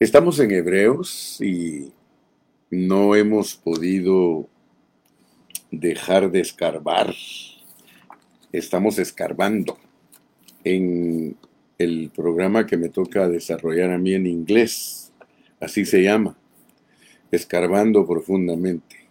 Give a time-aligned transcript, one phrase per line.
[0.00, 1.92] Estamos en Hebreos y
[2.70, 4.48] no hemos podido
[5.72, 7.12] dejar de escarbar.
[8.52, 9.76] Estamos escarbando
[10.62, 11.36] en
[11.78, 15.12] el programa que me toca desarrollar a mí en inglés.
[15.58, 16.38] Así se llama.
[17.32, 19.08] Escarbando profundamente.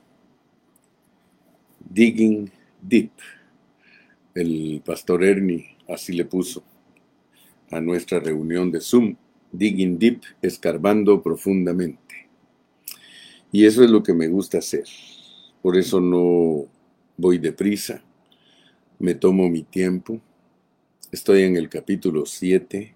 [1.82, 2.50] Digging
[2.82, 3.12] Deep.
[4.34, 6.64] El pastor Ernie así le puso
[7.72, 9.18] a nuestra reunión de Zoom
[9.52, 12.30] digging deep, escarbando profundamente.
[13.52, 14.86] Y eso es lo que me gusta hacer.
[15.62, 16.68] Por eso no
[17.18, 18.04] voy deprisa,
[19.00, 20.22] me tomo mi tiempo.
[21.12, 22.96] Estoy en el capítulo 7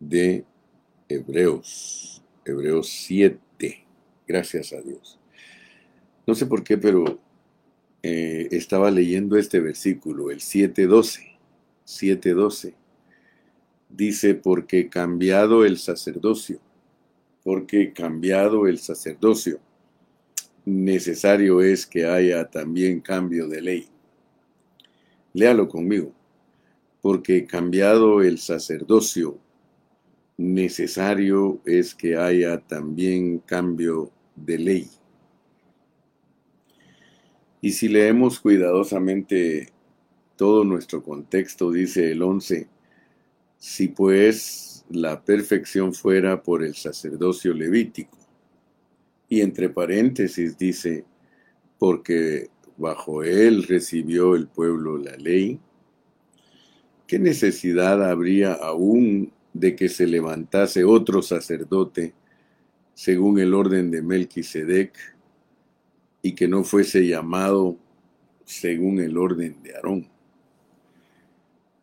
[0.00, 0.44] de
[1.08, 2.22] Hebreos.
[2.44, 3.84] Hebreos 7.
[4.26, 5.18] Gracias a Dios.
[6.26, 7.20] No sé por qué, pero
[8.02, 11.30] eh, estaba leyendo este versículo, el 7.12.
[11.86, 12.79] 7.12
[13.90, 16.60] dice, porque cambiado el sacerdocio,
[17.42, 19.60] porque cambiado el sacerdocio,
[20.64, 23.88] necesario es que haya también cambio de ley.
[25.32, 26.12] Léalo conmigo,
[27.00, 29.38] porque cambiado el sacerdocio,
[30.36, 34.90] necesario es que haya también cambio de ley.
[37.60, 39.68] Y si leemos cuidadosamente
[40.36, 42.68] todo nuestro contexto, dice el 11,
[43.60, 48.18] si pues la perfección fuera por el sacerdocio levítico.
[49.28, 51.04] Y entre paréntesis dice,
[51.78, 55.60] porque bajo él recibió el pueblo la ley,
[57.06, 62.14] ¿qué necesidad habría aún de que se levantase otro sacerdote
[62.94, 64.96] según el orden de Melquisedec
[66.22, 67.76] y que no fuese llamado
[68.46, 70.19] según el orden de Aarón?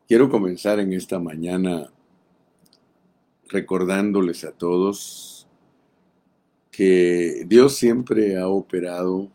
[0.08, 1.92] Quiero comenzar en esta mañana
[3.50, 5.50] recordándoles a todos
[6.72, 9.30] que Dios siempre ha operado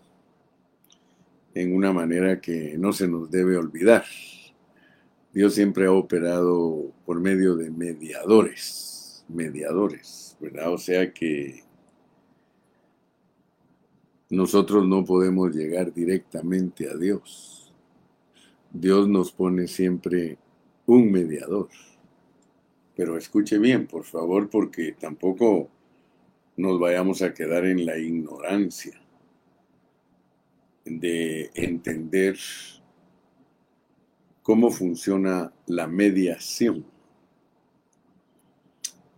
[1.52, 4.06] en una manera que no se nos debe olvidar.
[5.34, 10.72] Dios siempre ha operado por medio de mediadores, mediadores, ¿verdad?
[10.72, 11.64] O sea que
[14.30, 17.74] nosotros no podemos llegar directamente a Dios.
[18.72, 20.38] Dios nos pone siempre
[20.86, 21.68] un mediador.
[22.96, 25.70] Pero escuche bien, por favor, porque tampoco
[26.56, 29.00] nos vayamos a quedar en la ignorancia
[30.84, 32.36] de entender
[34.42, 36.84] cómo funciona la mediación.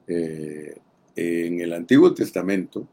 [0.06, 0.76] Eh,
[1.16, 2.86] en el Antiguo Testamento,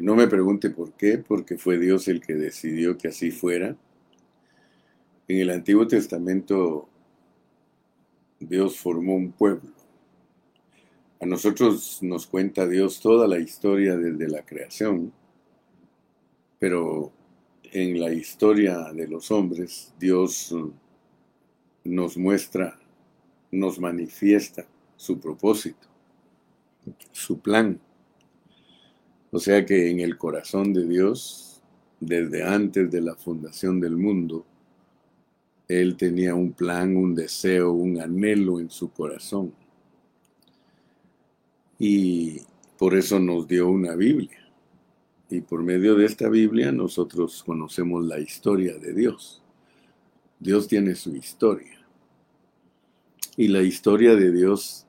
[0.00, 3.76] no me pregunte por qué, porque fue Dios el que decidió que así fuera,
[5.28, 6.88] en el Antiguo Testamento
[8.40, 9.72] Dios formó un pueblo.
[11.20, 15.12] A nosotros nos cuenta Dios toda la historia desde la creación,
[16.58, 17.12] pero
[17.62, 20.54] en la historia de los hombres Dios
[21.84, 22.78] nos muestra,
[23.50, 25.88] nos manifiesta su propósito,
[27.12, 27.80] su plan.
[29.30, 31.62] O sea que en el corazón de Dios,
[31.98, 34.44] desde antes de la fundación del mundo,
[35.68, 39.52] él tenía un plan, un deseo, un anhelo en su corazón.
[41.78, 42.40] Y
[42.78, 44.40] por eso nos dio una Biblia.
[45.30, 49.42] Y por medio de esta Biblia nosotros conocemos la historia de Dios.
[50.38, 51.80] Dios tiene su historia.
[53.36, 54.86] Y la historia de Dios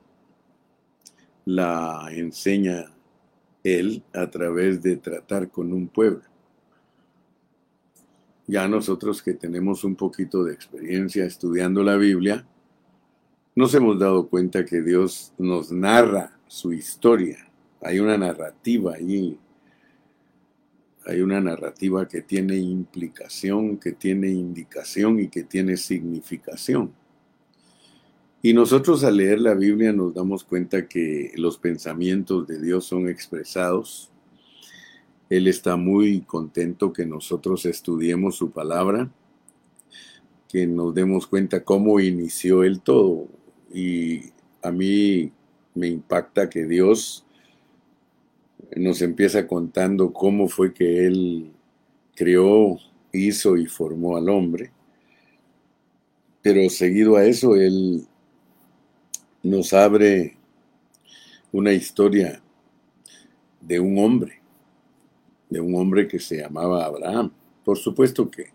[1.46, 2.92] la enseña
[3.64, 6.35] Él a través de tratar con un pueblo
[8.46, 12.46] ya nosotros que tenemos un poquito de experiencia estudiando la Biblia,
[13.54, 17.38] nos hemos dado cuenta que Dios nos narra su historia.
[17.80, 19.38] Hay una narrativa allí.
[21.06, 26.92] Hay una narrativa que tiene implicación, que tiene indicación y que tiene significación.
[28.42, 33.08] Y nosotros al leer la Biblia nos damos cuenta que los pensamientos de Dios son
[33.08, 34.12] expresados
[35.28, 39.10] él está muy contento que nosotros estudiemos su palabra,
[40.48, 43.26] que nos demos cuenta cómo inició el todo.
[43.72, 44.30] Y
[44.62, 45.32] a mí
[45.74, 47.26] me impacta que Dios
[48.76, 51.50] nos empieza contando cómo fue que Él
[52.14, 52.78] creó,
[53.12, 54.70] hizo y formó al hombre.
[56.40, 58.06] Pero seguido a eso, Él
[59.42, 60.36] nos abre
[61.50, 62.40] una historia
[63.60, 64.45] de un hombre
[65.48, 67.30] de un hombre que se llamaba Abraham.
[67.64, 68.46] Por supuesto que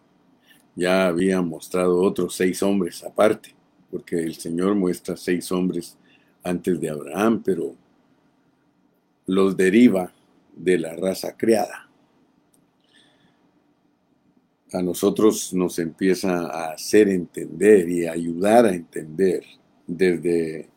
[0.76, 3.54] ya había mostrado otros seis hombres aparte,
[3.90, 5.98] porque el Señor muestra seis hombres
[6.44, 7.76] antes de Abraham, pero
[9.26, 10.14] los deriva
[10.56, 11.90] de la raza creada.
[14.74, 19.44] A nosotros nos empieza a hacer entender y ayudar a entender
[19.86, 20.70] desde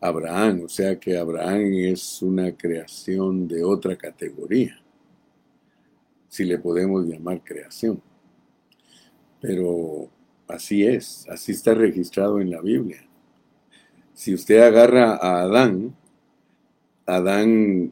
[0.00, 4.80] Abraham, o sea que Abraham es una creación de otra categoría,
[6.36, 8.02] si le podemos llamar creación.
[9.40, 10.10] Pero
[10.46, 13.08] así es, así está registrado en la Biblia.
[14.12, 15.96] Si usted agarra a Adán,
[17.06, 17.90] Adán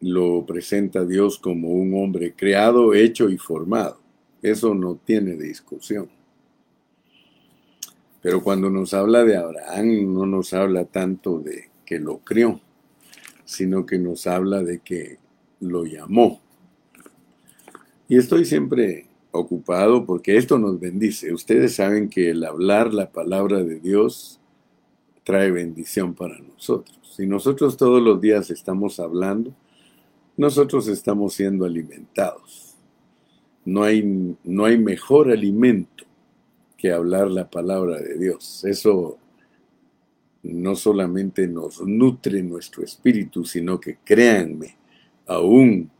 [0.00, 4.00] lo presenta a Dios como un hombre creado, hecho y formado.
[4.42, 6.10] Eso no tiene discusión.
[8.20, 12.60] Pero cuando nos habla de Abraham, no nos habla tanto de que lo crió,
[13.44, 15.18] sino que nos habla de que
[15.60, 16.40] lo llamó.
[18.08, 21.32] Y estoy siempre ocupado porque esto nos bendice.
[21.32, 24.40] Ustedes saben que el hablar la palabra de Dios
[25.24, 26.98] trae bendición para nosotros.
[27.14, 29.54] Si nosotros todos los días estamos hablando,
[30.38, 32.76] nosotros estamos siendo alimentados.
[33.64, 36.04] No hay, no hay mejor alimento
[36.78, 38.64] que hablar la palabra de Dios.
[38.64, 39.18] Eso
[40.42, 44.76] no solamente nos nutre nuestro espíritu, sino que créanme,
[45.26, 45.90] aún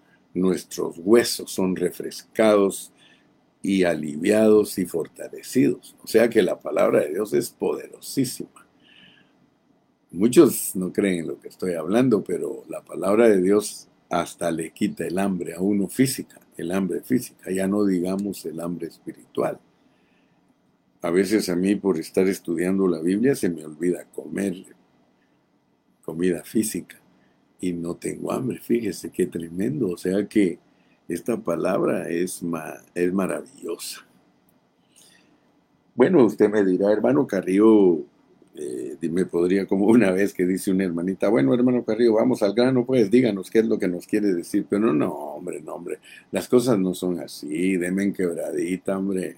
[0.40, 2.92] nuestros huesos son refrescados
[3.62, 5.96] y aliviados y fortalecidos.
[6.02, 8.66] O sea que la palabra de Dios es poderosísima.
[10.10, 14.70] Muchos no creen en lo que estoy hablando, pero la palabra de Dios hasta le
[14.70, 19.60] quita el hambre a uno física, el hambre física, ya no digamos el hambre espiritual.
[21.02, 24.64] A veces a mí por estar estudiando la Biblia se me olvida comer
[26.02, 26.98] comida física
[27.60, 30.58] y no tengo hambre, fíjese qué tremendo, o sea que
[31.08, 32.42] esta palabra es,
[32.94, 34.06] es maravillosa.
[35.94, 38.04] Bueno, usted me dirá, hermano Carrillo,
[38.54, 42.54] eh, me podría, como una vez que dice una hermanita, bueno, hermano Carrillo, vamos al
[42.54, 44.66] grano, pues díganos qué es lo que nos quiere decir.
[44.68, 45.98] Pero no, no, hombre, no, hombre,
[46.30, 49.36] las cosas no son así, denme en quebradita, hombre.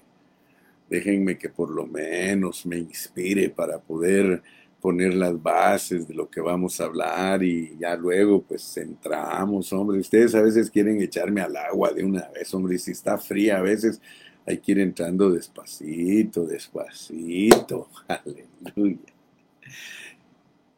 [0.89, 4.43] Déjenme que por lo menos me inspire para poder
[4.81, 9.99] poner las bases de lo que vamos a hablar y ya luego pues entramos, hombre.
[9.99, 13.59] Ustedes a veces quieren echarme al agua de una vez, hombre, y si está fría
[13.59, 14.01] a veces
[14.45, 17.87] hay que ir entrando despacito, despacito.
[18.07, 18.97] Aleluya.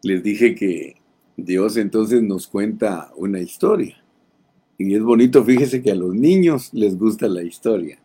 [0.01, 0.97] Les dije que
[1.37, 4.03] Dios entonces nos cuenta una historia.
[4.77, 7.99] Y es bonito, fíjese que a los niños les gusta la historia.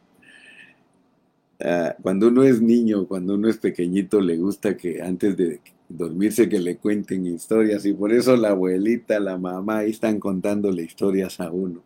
[1.61, 6.49] Ah, cuando uno es niño, cuando uno es pequeñito, le gusta que antes de dormirse
[6.49, 7.85] que le cuenten historias.
[7.87, 11.83] Y por eso la abuelita, la mamá, ahí están contándole historias a uno.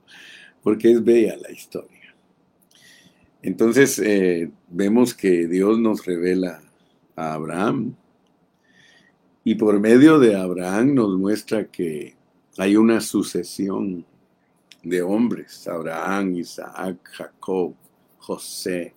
[0.62, 2.14] Porque es bella la historia.
[3.42, 6.62] Entonces eh, vemos que Dios nos revela
[7.16, 7.96] a Abraham
[9.44, 12.14] y por medio de Abraham nos muestra que
[12.58, 14.06] hay una sucesión
[14.84, 17.74] de hombres, Abraham, Isaac, Jacob,
[18.18, 18.94] José.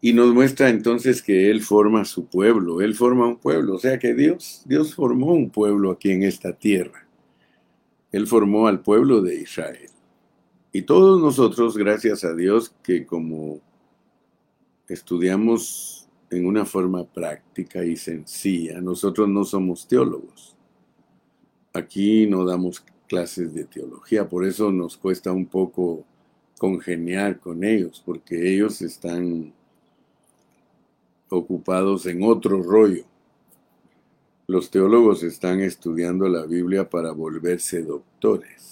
[0.00, 3.98] Y nos muestra entonces que Él forma su pueblo, Él forma un pueblo, o sea
[3.98, 7.06] que Dios, Dios formó un pueblo aquí en esta tierra.
[8.10, 9.90] Él formó al pueblo de Israel.
[10.72, 13.60] Y todos nosotros, gracias a Dios, que como
[14.88, 20.56] estudiamos en una forma práctica y sencilla, nosotros no somos teólogos.
[21.72, 26.04] Aquí no damos clases de teología, por eso nos cuesta un poco
[26.58, 29.52] congeniar con ellos, porque ellos están
[31.30, 33.04] ocupados en otro rollo.
[34.46, 38.70] Los teólogos están estudiando la Biblia para volverse doctores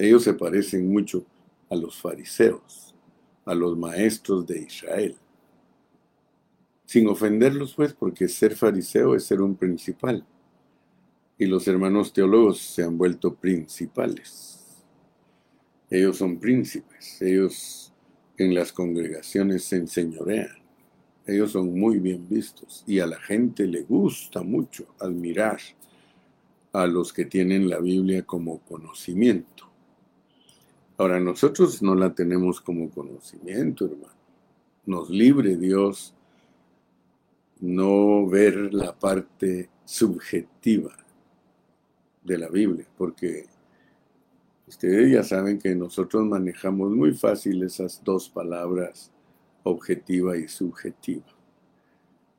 [0.00, 1.26] ellos se parecen mucho
[1.68, 2.94] a los fariseos,
[3.44, 5.14] a los maestros de Israel.
[6.86, 10.24] Sin ofenderlos, pues, porque ser fariseo es ser un principal.
[11.36, 14.82] Y los hermanos teólogos se han vuelto principales.
[15.90, 17.92] Ellos son príncipes, ellos
[18.38, 20.59] en las congregaciones se enseñorean.
[21.26, 25.58] Ellos son muy bien vistos y a la gente le gusta mucho admirar
[26.72, 29.68] a los que tienen la Biblia como conocimiento.
[30.96, 34.14] Ahora, nosotros no la tenemos como conocimiento, hermano.
[34.86, 36.14] Nos libre Dios
[37.60, 40.94] no ver la parte subjetiva
[42.22, 43.46] de la Biblia, porque
[44.66, 49.10] ustedes ya saben que nosotros manejamos muy fácil esas dos palabras,
[49.62, 51.26] objetiva y subjetiva.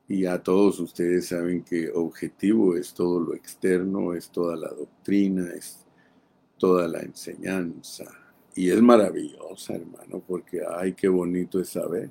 [0.08, 5.50] Y ya todos ustedes saben que objetivo es todo lo externo, es toda la doctrina,
[5.56, 5.86] es
[6.58, 8.06] toda la enseñanza,
[8.54, 12.10] y es maravillosa, hermano, porque ay, qué bonito es saber.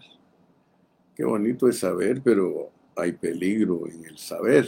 [1.14, 4.67] Qué bonito es saber, pero hay peligro en el saber.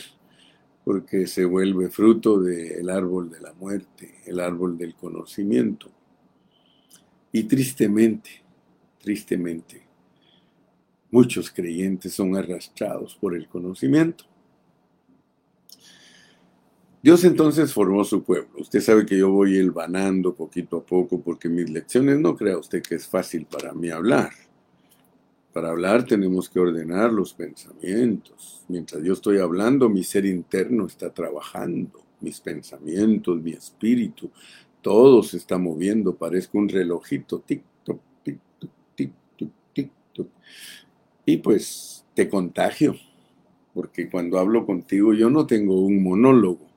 [0.85, 5.89] porque se vuelve fruto del árbol de la muerte, el árbol del conocimiento.
[7.31, 8.43] Y tristemente,
[8.99, 9.87] tristemente,
[11.12, 14.25] muchos creyentes son arrastrados por el conocimiento.
[17.02, 18.50] Dios entonces formó su pueblo.
[18.59, 22.83] Usted sabe que yo voy elvanando poquito a poco porque mis lecciones no crea usted
[22.83, 24.31] que es fácil para mí hablar.
[25.52, 28.64] Para hablar tenemos que ordenar los pensamientos.
[28.69, 34.31] Mientras yo estoy hablando, mi ser interno está trabajando, mis pensamientos, mi espíritu,
[34.81, 40.28] todo se está moviendo, parezco un relojito, tic-toc, tic-toc, tic-toc, tic-toc.
[41.25, 42.97] Y pues te contagio,
[43.75, 46.73] porque cuando hablo contigo yo no tengo un monólogo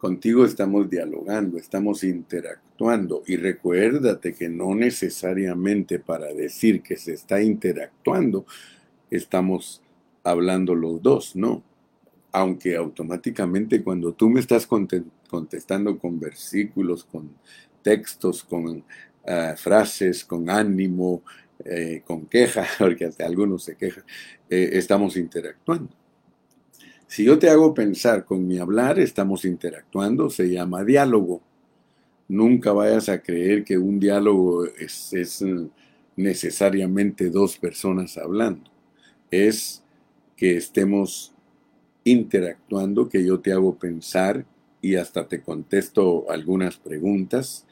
[0.00, 7.42] Contigo estamos dialogando, estamos interactuando y recuérdate que no necesariamente para decir que se está
[7.42, 8.46] interactuando
[9.10, 9.82] estamos
[10.24, 11.62] hablando los dos, no.
[12.32, 17.32] Aunque automáticamente cuando tú me estás contestando con versículos, con
[17.82, 18.82] textos, con
[19.26, 21.22] ah, frases, con ánimo,
[21.64, 24.04] eh, con queja, porque hasta algunos se quejan,
[24.48, 25.90] eh, estamos interactuando.
[27.10, 31.42] Si yo te hago pensar con mi hablar, estamos interactuando, se llama diálogo.
[32.28, 35.66] Nunca vayas a creer que un diálogo es, mm,
[36.14, 38.70] necesariamente dos personas hablando.
[39.28, 39.82] Es
[40.36, 41.34] que estemos
[42.04, 44.46] interactuando, que yo te hago pensar
[44.80, 47.66] y hasta te contesto algunas preguntas.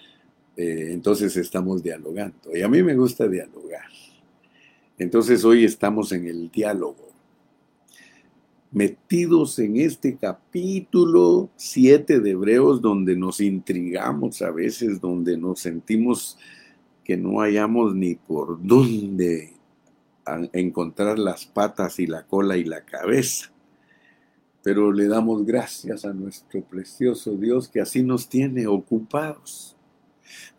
[0.58, 2.54] Eh, entonces estamos dialogando.
[2.54, 3.88] Y a mí me gusta dialogar.
[4.98, 7.08] Entonces hoy estamos en el diálogo
[8.70, 16.36] metidos en este capítulo 7 de Hebreos donde nos intrigamos a veces, donde nos sentimos
[17.04, 19.54] que no hayamos ni por dónde
[20.52, 23.50] encontrar las patas y la cola y la cabeza.
[24.62, 29.77] Pero le damos gracias a nuestro precioso Dios que así nos tiene ocupados.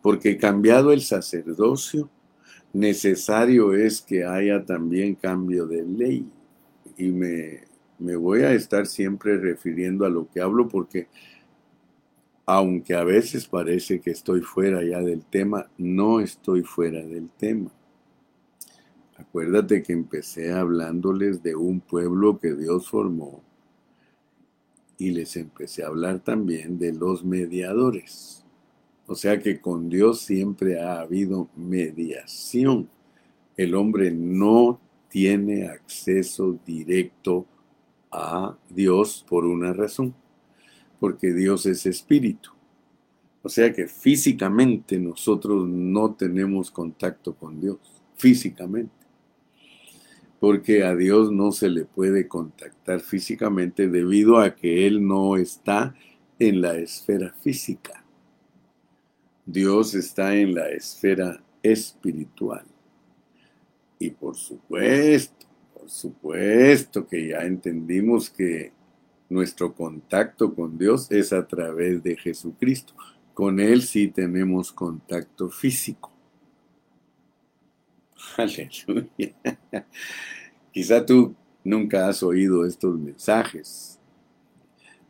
[0.02, 2.10] Porque cambiado el sacerdocio,
[2.72, 6.28] necesario es que haya también cambio de ley.
[6.96, 11.08] Y me me voy a estar siempre refiriendo a lo que hablo porque
[12.46, 17.70] aunque a veces parece que estoy fuera ya del tema, no estoy fuera del tema.
[19.16, 23.44] Acuérdate que empecé hablándoles de un pueblo que Dios formó
[24.98, 28.39] y les empecé a hablar también de los mediadores.
[29.10, 32.88] O sea que con Dios siempre ha habido mediación.
[33.56, 37.44] El hombre no tiene acceso directo
[38.12, 40.14] a Dios por una razón,
[41.00, 42.50] porque Dios es espíritu.
[43.42, 47.78] O sea que físicamente nosotros no tenemos contacto con Dios,
[48.14, 48.94] físicamente.
[50.38, 55.96] Porque a Dios no se le puede contactar físicamente debido a que Él no está
[56.38, 57.99] en la esfera física.
[59.52, 62.64] Dios está en la esfera espiritual.
[63.98, 65.46] Y por supuesto,
[65.90, 68.72] supuesto que ya entendimos que
[69.28, 72.94] nuestro contacto con Dios es a través de Jesucristo.
[73.34, 76.12] Con Él sí tenemos contacto físico.
[78.36, 79.34] Aleluya.
[80.72, 83.98] Quizá tú nunca has oído estos mensajes.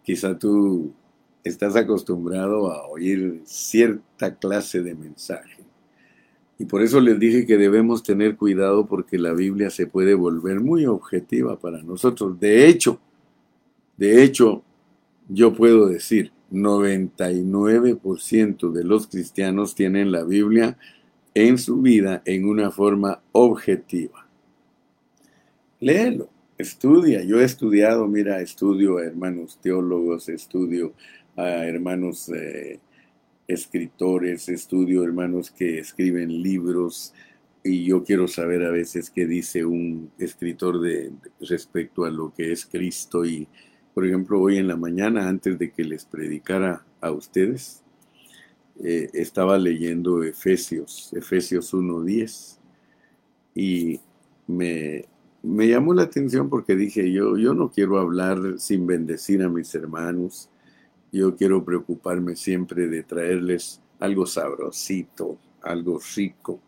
[0.03, 0.95] Quizá tú
[1.45, 5.63] estás acostumbrado a oír cierta clase de mensaje.
[6.59, 10.61] Y por eso les dije que debemos tener cuidado porque la Biblia se puede volver
[10.61, 12.39] muy objetiva para nosotros.
[12.39, 13.01] De hecho,
[13.97, 14.63] de hecho,
[15.29, 20.77] yo puedo decir, 99% de los cristianos tienen la Biblia
[21.35, 24.27] en su vida en una forma objetiva.
[25.79, 26.29] Léelo,
[26.59, 27.23] estudia.
[27.25, 30.93] Yo he estudiado, mira, estudio a hermanos teólogos, estudio
[31.37, 32.81] a hermanos eh,
[33.47, 37.13] escritores, estudio hermanos que escriben libros.
[37.63, 42.53] Y yo quiero saber a veces qué dice un escritor de, respecto a lo que
[42.53, 43.25] es Cristo.
[43.25, 43.47] Y
[43.95, 47.83] por ejemplo hoy en la mañana antes de que les predicara a ustedes
[48.83, 52.57] eh, estaba leyendo Efesios, Efesios 1.10
[53.55, 54.01] y
[54.47, 55.05] me,
[55.43, 59.75] me llamó la atención porque dije yo, yo no quiero hablar sin bendecir a mis
[59.75, 60.49] hermanos,
[61.13, 66.61] yo quiero preocuparme siempre de traerles algo sabrosito, algo rico,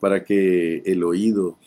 [0.00, 1.58] para que el oído,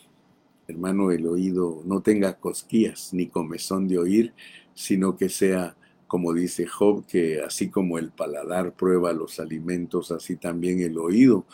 [0.66, 4.34] hermano, el oído no tenga cosquillas ni comezón de oír,
[4.74, 10.36] sino que sea, como dice Job, que así como el paladar prueba los alimentos, así
[10.36, 11.46] también el oído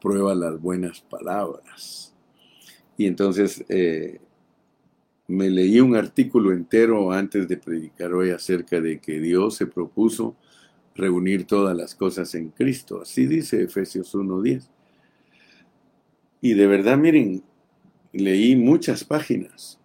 [0.00, 2.14] prueba las buenas palabras.
[2.96, 4.20] Y entonces eh,
[5.32, 10.36] me leí un artículo entero antes de predicar hoy acerca de que Dios se propuso
[10.94, 13.00] reunir todas las cosas en Cristo.
[13.00, 14.68] Así dice Efesios 1.10.
[16.42, 17.42] Y de verdad, miren,
[18.12, 19.78] leí muchas páginas.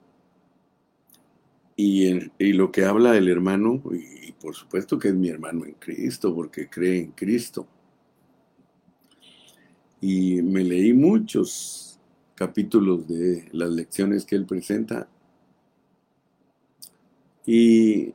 [1.78, 5.74] Y, y lo que habla el hermano, y por supuesto que es mi hermano en
[5.74, 7.68] Cristo, porque cree en Cristo.
[10.02, 12.00] Y me leí muchos
[12.36, 15.08] capítulos de las lecciones que él presenta.
[17.48, 18.14] Y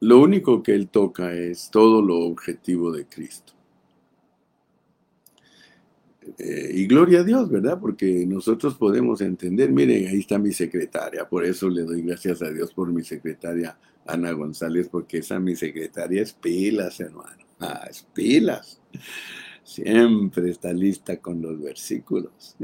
[0.00, 3.52] lo único que él toca es todo lo objetivo de Cristo.
[6.38, 7.78] Eh, y gloria a Dios, ¿verdad?
[7.80, 12.50] Porque nosotros podemos entender, miren, ahí está mi secretaria, por eso le doy gracias a
[12.50, 17.44] Dios por mi secretaria Ana González, porque esa mi secretaria es pilas, hermano.
[17.60, 18.80] Ah, es pilas.
[19.64, 22.56] Siempre está lista con los versículos.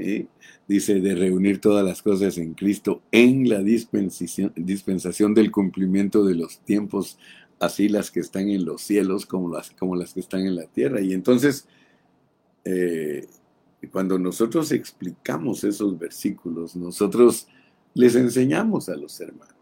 [0.69, 6.35] Dice de reunir todas las cosas en Cristo en la dispensación, dispensación del cumplimiento de
[6.35, 7.19] los tiempos,
[7.59, 10.67] así las que están en los cielos como las, como las que están en la
[10.67, 11.01] tierra.
[11.01, 11.67] Y entonces,
[12.65, 13.27] eh,
[13.91, 17.49] cuando nosotros explicamos esos versículos, nosotros
[17.95, 19.60] les enseñamos a los hermanos.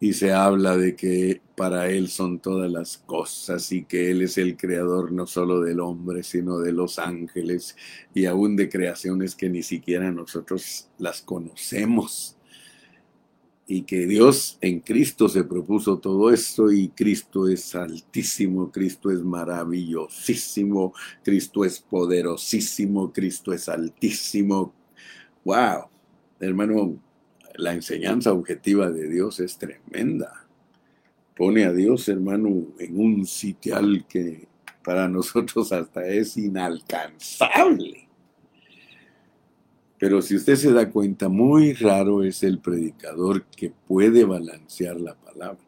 [0.00, 4.38] Y se habla de que para Él son todas las cosas y que Él es
[4.38, 7.76] el creador no solo del hombre, sino de los ángeles
[8.14, 12.36] y aún de creaciones que ni siquiera nosotros las conocemos
[13.70, 19.22] y que Dios en Cristo se propuso todo esto y Cristo es altísimo, Cristo es
[19.22, 20.92] maravillosísimo,
[21.22, 24.74] Cristo es poderosísimo, Cristo es altísimo.
[25.44, 25.84] ¡Wow!
[26.40, 27.00] Hermano,
[27.54, 30.46] la enseñanza objetiva de Dios es tremenda.
[31.36, 34.48] Pone a Dios, hermano, en un sitial que
[34.84, 38.08] para nosotros hasta es inalcanzable.
[39.98, 45.14] Pero si usted se da cuenta, muy raro es el predicador que puede balancear la
[45.14, 45.60] palabra.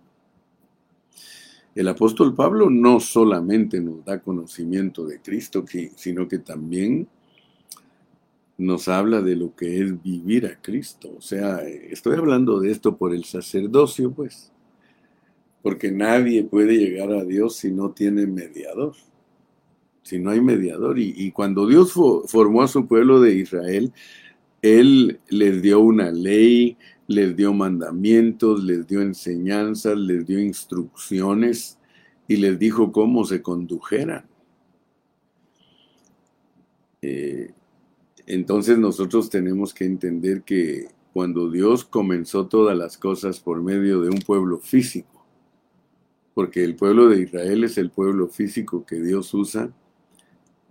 [1.75, 5.65] El apóstol Pablo no solamente nos da conocimiento de Cristo,
[5.97, 7.09] sino que también
[8.63, 11.15] nos habla de lo que es vivir a Cristo.
[11.17, 14.53] O sea, estoy hablando de esto por el sacerdocio, pues,
[15.63, 18.95] porque nadie puede llegar a Dios si no tiene mediador,
[20.03, 20.99] si no hay mediador.
[20.99, 23.93] Y, cuando Dios formó a su pueblo de Israel,
[24.63, 31.79] él les dio una ley, les dio mandamientos, les dio enseñanzas, les dio instrucciones
[32.29, 34.27] y les dijo cómo se condujeran.
[37.03, 37.53] Eh,
[38.27, 44.11] entonces nosotros tenemos que entender que cuando Dios comenzó todas las cosas por medio de
[44.11, 45.27] un pueblo físico,
[46.35, 49.71] porque el pueblo de Israel es el pueblo físico que Dios usa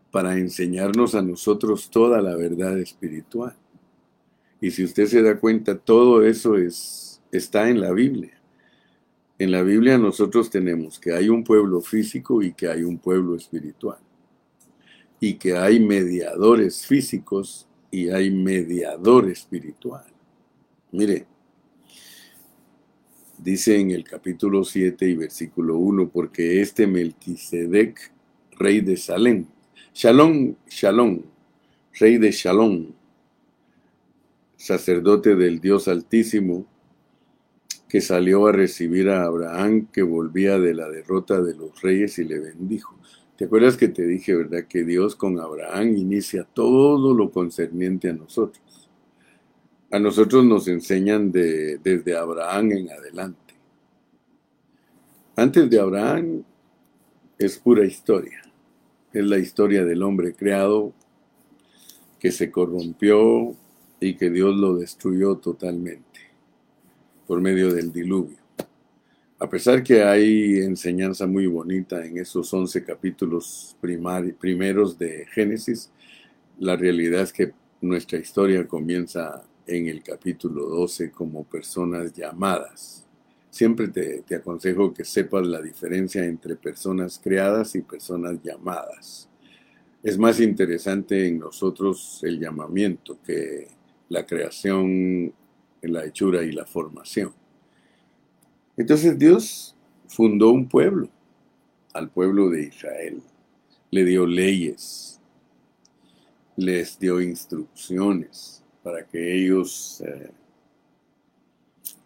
[0.09, 3.55] para enseñarnos a nosotros toda la verdad espiritual.
[4.59, 8.41] Y si usted se da cuenta, todo eso es, está en la Biblia.
[9.37, 13.35] En la Biblia nosotros tenemos que hay un pueblo físico y que hay un pueblo
[13.35, 13.97] espiritual.
[15.21, 20.05] Y que hay mediadores físicos y hay mediador espiritual.
[20.91, 21.25] Mire,
[23.37, 28.11] dice en el capítulo 7 y versículo 1, porque este Melquisedec,
[28.57, 29.45] rey de Salem,
[29.93, 31.21] Shalom, Shalom,
[31.99, 32.93] rey de Shalom,
[34.57, 36.65] sacerdote del Dios Altísimo,
[37.89, 42.23] que salió a recibir a Abraham que volvía de la derrota de los reyes y
[42.23, 42.97] le bendijo.
[43.41, 48.13] ¿Te acuerdas que te dije, verdad, que Dios con Abraham inicia todo lo concerniente a
[48.13, 48.87] nosotros?
[49.89, 53.55] A nosotros nos enseñan de, desde Abraham en adelante.
[55.35, 56.43] Antes de Abraham
[57.39, 58.43] es pura historia.
[59.11, 60.93] Es la historia del hombre creado
[62.19, 63.55] que se corrompió,
[63.99, 66.19] y que Dios lo destruyó totalmente
[67.25, 68.40] por medio del diluvio.
[69.41, 75.89] A pesar que hay enseñanza muy bonita en esos 11 capítulos primeros de Génesis,
[76.59, 77.51] la realidad es que
[77.81, 83.07] nuestra historia comienza en el capítulo 12 como personas llamadas.
[83.49, 89.27] Siempre te, te, aconsejo que sepas la diferencia entre personas creadas y personas llamadas.
[90.03, 93.69] Es más interesante en nosotros el llamamiento que
[94.07, 95.33] la creación,
[95.81, 97.40] la hechura y la formación.
[98.81, 99.75] Entonces Dios
[100.07, 101.07] fundó un pueblo,
[101.93, 103.21] al pueblo de Israel.
[103.91, 105.21] Le dio leyes,
[106.55, 110.31] les dio instrucciones para que ellos eh,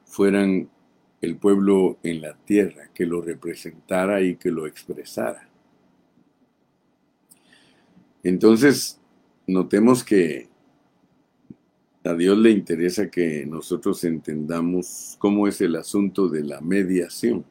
[0.06, 0.70] fueran
[1.22, 5.48] el pueblo en la tierra, que lo representara y que lo expresara.
[8.22, 9.00] Entonces,
[9.48, 10.50] notemos que
[12.06, 17.44] a Dios le interesa que nosotros entendamos cómo es el asunto de la mediación.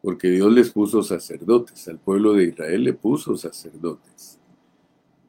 [0.00, 4.38] Porque Dios les puso sacerdotes, al pueblo de Israel le puso sacerdotes.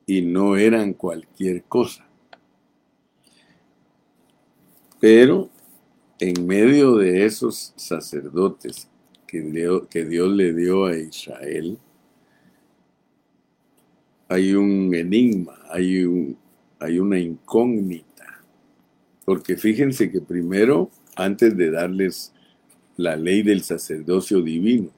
[0.05, 2.07] Y no eran cualquier cosa.
[4.99, 5.49] Pero
[6.19, 8.87] en medio de esos sacerdotes
[9.25, 11.79] que Dios, le dio a Israel,
[14.29, 16.37] hay un enigma, hay, un,
[16.79, 18.43] hay una incógnita.
[19.25, 22.33] Porque fíjense que primero, antes de darles
[22.95, 24.91] la ley del sacerdocio divino,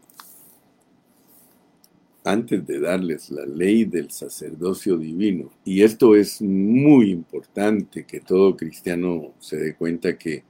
[2.24, 8.56] antes de darles la ley del sacerdocio divino, y esto es muy importante que todo
[8.56, 10.44] cristiano se dé cuenta que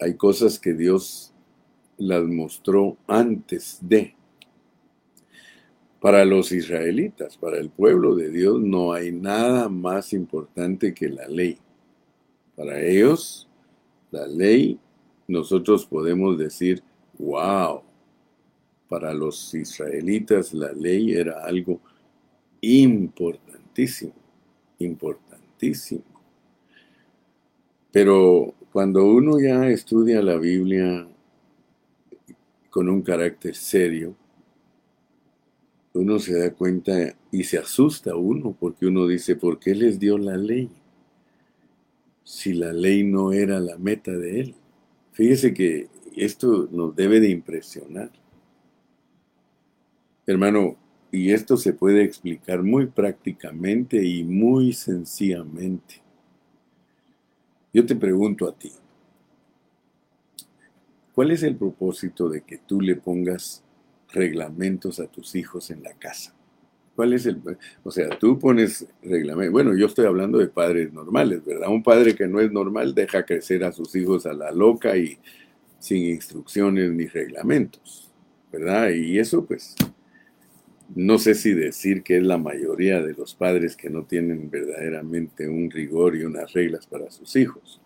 [0.00, 1.32] hay cosas que Dios
[1.98, 4.14] las mostró antes de.
[6.00, 11.26] Para los israelitas, para el pueblo de Dios, no hay nada más importante que la
[11.26, 11.58] ley.
[12.54, 13.48] Para ellos,
[14.12, 14.78] la ley,
[15.26, 16.82] nosotros podemos decir,
[17.18, 17.82] wow.
[18.88, 21.80] Para los israelitas, la ley era algo
[22.60, 24.14] importantísimo,
[24.78, 26.04] importantísimo.
[27.90, 31.06] Pero cuando uno ya estudia la Biblia
[32.70, 34.14] con un carácter serio,
[35.98, 40.16] uno se da cuenta y se asusta uno porque uno dice, ¿por qué les dio
[40.16, 40.70] la ley?
[42.22, 44.54] Si la ley no era la meta de él.
[45.12, 48.12] Fíjese que esto nos debe de impresionar.
[50.26, 50.76] Hermano,
[51.10, 56.02] y esto se puede explicar muy prácticamente y muy sencillamente.
[57.72, 58.70] Yo te pregunto a ti,
[61.14, 63.64] ¿cuál es el propósito de que tú le pongas
[64.12, 66.34] reglamentos a tus hijos en la casa.
[66.96, 67.40] ¿Cuál es el...?
[67.84, 69.52] O sea, tú pones reglamentos.
[69.52, 71.68] Bueno, yo estoy hablando de padres normales, ¿verdad?
[71.68, 75.18] Un padre que no es normal deja crecer a sus hijos a la loca y
[75.78, 78.10] sin instrucciones ni reglamentos,
[78.50, 78.90] ¿verdad?
[78.90, 79.76] Y eso pues
[80.94, 85.48] no sé si decir que es la mayoría de los padres que no tienen verdaderamente
[85.48, 87.80] un rigor y unas reglas para sus hijos.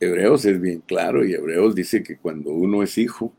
[0.00, 3.32] Hebreos es bien claro y Hebreos dice que cuando uno es hijo,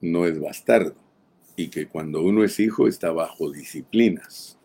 [0.00, 0.94] no es bastardo
[1.56, 4.58] y que cuando uno es hijo está bajo disciplinas.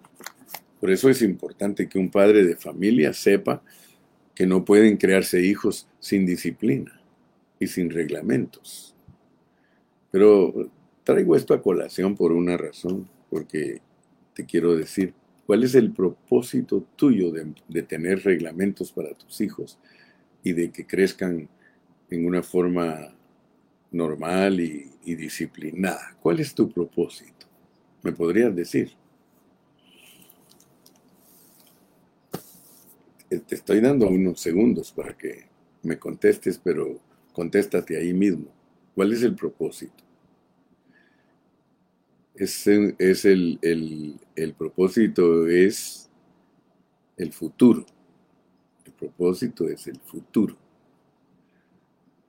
[0.80, 3.62] Por eso es importante que un padre de familia sepa
[4.34, 7.02] que no pueden crearse hijos sin disciplina
[7.60, 8.96] y sin reglamentos.
[10.12, 10.70] Pero
[11.04, 13.82] traigo esto a colación por una razón, porque
[14.34, 15.14] te quiero decir,
[15.46, 19.80] ¿cuál es el propósito tuyo de, de tener reglamentos para tus hijos
[20.44, 21.50] y de que crezcan
[22.10, 23.16] en una forma
[23.96, 26.18] normal y, disciplinada.
[26.20, 27.46] ¿Cuál es tu propósito?
[28.02, 28.92] ¿Me podrías decir?
[33.30, 35.48] Eh, te estoy dando unos segundos para que
[35.84, 37.00] me contestes, pero
[37.34, 38.48] contéstate ahí mismo.
[38.96, 40.04] ¿Cuál es el propósito?
[42.34, 46.10] Es, es el, el, el propósito es
[47.16, 47.86] el futuro.
[48.86, 50.58] El propósito es el futuro.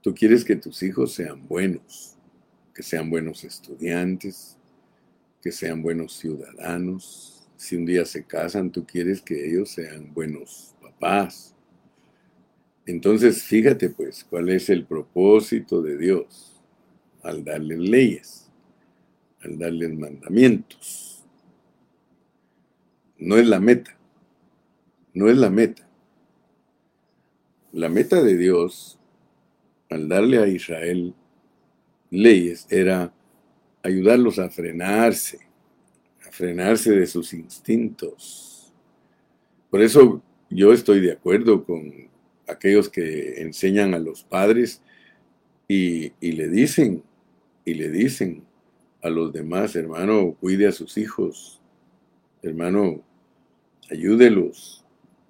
[0.06, 2.16] Tú quieres que tus hijos sean buenos,
[2.72, 4.56] que sean buenos estudiantes,
[5.42, 7.48] que sean buenos ciudadanos.
[7.56, 11.56] Si un día se casan, tú quieres que ellos sean buenos papás.
[12.86, 16.62] Entonces, fíjate pues, cuál es el propósito de Dios
[17.24, 18.48] al darles leyes,
[19.42, 21.24] al darles mandamientos.
[23.18, 23.98] No es la meta,
[25.14, 25.84] no es la meta.
[27.72, 28.95] La meta de Dios
[29.90, 31.14] al darle a Israel
[32.10, 33.12] leyes, era
[33.82, 35.38] ayudarlos a frenarse,
[36.26, 38.72] a frenarse de sus instintos.
[39.70, 42.08] Por eso yo estoy de acuerdo con
[42.48, 44.82] aquellos que enseñan a los padres
[45.68, 47.02] y, le dicen,
[47.64, 48.44] y le dicen
[49.02, 51.60] a los demás, hermano, cuide a sus hijos,
[52.42, 53.02] hermano,
[53.90, 54.84] ayúdelos,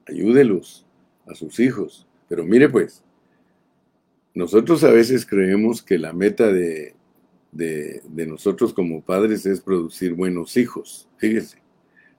[0.06, 0.86] ayúdelos
[1.26, 2.06] a sus hijos.
[2.28, 3.02] Pero mire pues,
[4.37, 6.94] nosotros a veces creemos que la meta de,
[8.12, 11.62] nosotros como padres es producir buenos hijos, fíjese,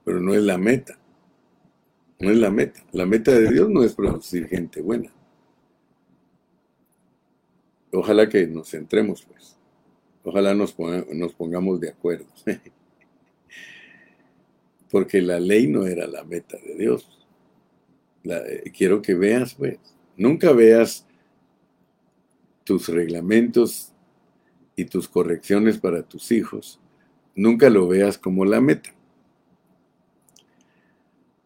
[0.04, 0.98] pero no es la meta.
[2.18, 2.84] No es la meta.
[2.90, 5.12] La meta de Dios no es producir gente buena.
[7.92, 9.56] Ojalá que nos centremos, pues.
[10.24, 12.26] Ojalá nos, pongamos de acuerdo.
[14.90, 17.28] Porque la ley no era la meta de Dios.
[18.24, 19.78] Eh, quiero que veas, pues.
[20.16, 21.07] Nunca veas
[22.68, 23.92] tus reglamentos
[24.76, 26.78] y tus correcciones para tus hijos,
[27.34, 28.90] nunca lo veas como la meta.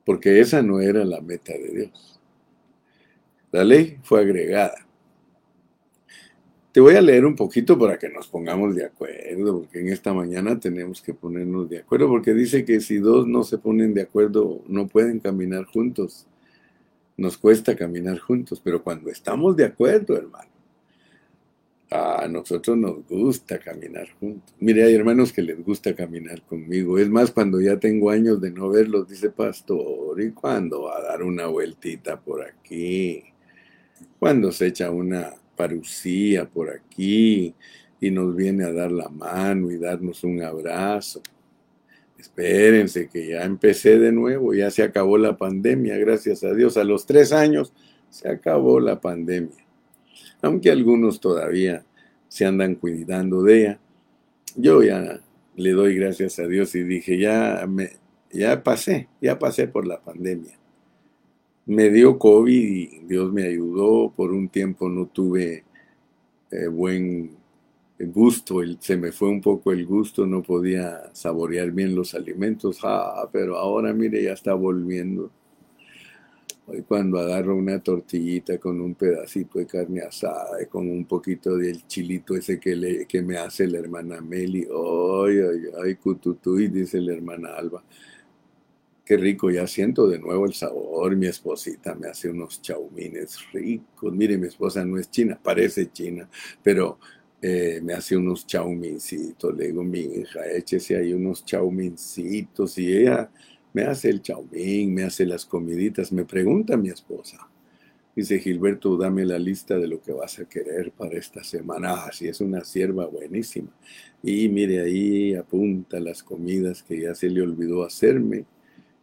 [0.04, 2.20] porque esa no era la meta de Dios.
[3.52, 4.84] La ley fue agregada.
[6.72, 10.12] Te voy a leer un poquito para que nos pongamos de acuerdo, porque en esta
[10.12, 14.02] mañana tenemos que ponernos de acuerdo, porque dice que si dos no se ponen de
[14.02, 16.26] acuerdo, no pueden caminar juntos.
[17.16, 20.51] Nos cuesta caminar juntos, pero cuando estamos de acuerdo, hermano,
[21.92, 24.54] a nosotros nos gusta caminar juntos.
[24.58, 26.98] Mire, hay hermanos que les gusta caminar conmigo.
[26.98, 31.02] Es más, cuando ya tengo años de no verlos, dice pastor, ¿y cuándo va a
[31.02, 33.22] dar una vueltita por aquí?
[34.18, 37.54] ¿Cuándo se echa una parucía por aquí
[38.00, 41.22] y nos viene a dar la mano y darnos un abrazo.
[42.18, 46.76] Espérense que ya empecé de nuevo, ya se acabó la pandemia, gracias a Dios.
[46.76, 47.72] A los tres años
[48.10, 49.61] se acabó la pandemia.
[50.42, 51.84] Aunque algunos todavía
[52.28, 53.80] se andan cuidando de ella,
[54.56, 55.20] yo ya
[55.56, 57.92] le doy gracias a Dios y dije, ya me,
[58.30, 60.62] ya pasé, ya pasé por la pandemia
[61.66, 64.10] me dio COVID y Dios me ayudó.
[64.10, 65.64] Por un tiempo no tuve
[66.50, 67.36] eh, buen
[67.98, 73.28] gusto, se me fue un poco el gusto, no podía saborear bien los alimentos, ah,
[73.32, 75.30] pero ahora mire, ya está volviendo.
[76.66, 81.56] Hoy cuando agarro una tortillita con un pedacito de carne asada y con un poquito
[81.56, 86.68] del chilito ese que, le, que me hace la hermana Meli, ay, ay, ay, cututuy,
[86.68, 87.82] dice la hermana Alba
[89.04, 91.16] Qué rico, ya siento de nuevo el sabor.
[91.16, 94.12] Mi esposita me hace unos chaumines ricos.
[94.14, 96.28] Mire, mi esposa no es china, parece china,
[96.62, 96.98] pero
[97.40, 99.56] eh, me hace unos chaumincitos.
[99.56, 102.78] Le digo, mi hija, échese ahí unos chaumincitos.
[102.78, 103.28] Y ella
[103.72, 106.12] me hace el chaumín, me hace las comiditas.
[106.12, 107.48] Me pregunta mi esposa.
[108.14, 111.94] Dice Gilberto, dame la lista de lo que vas a querer para esta semana.
[111.94, 113.70] Ah, sí, es una sierva buenísima.
[114.22, 118.44] Y mire ahí, apunta las comidas que ya se le olvidó hacerme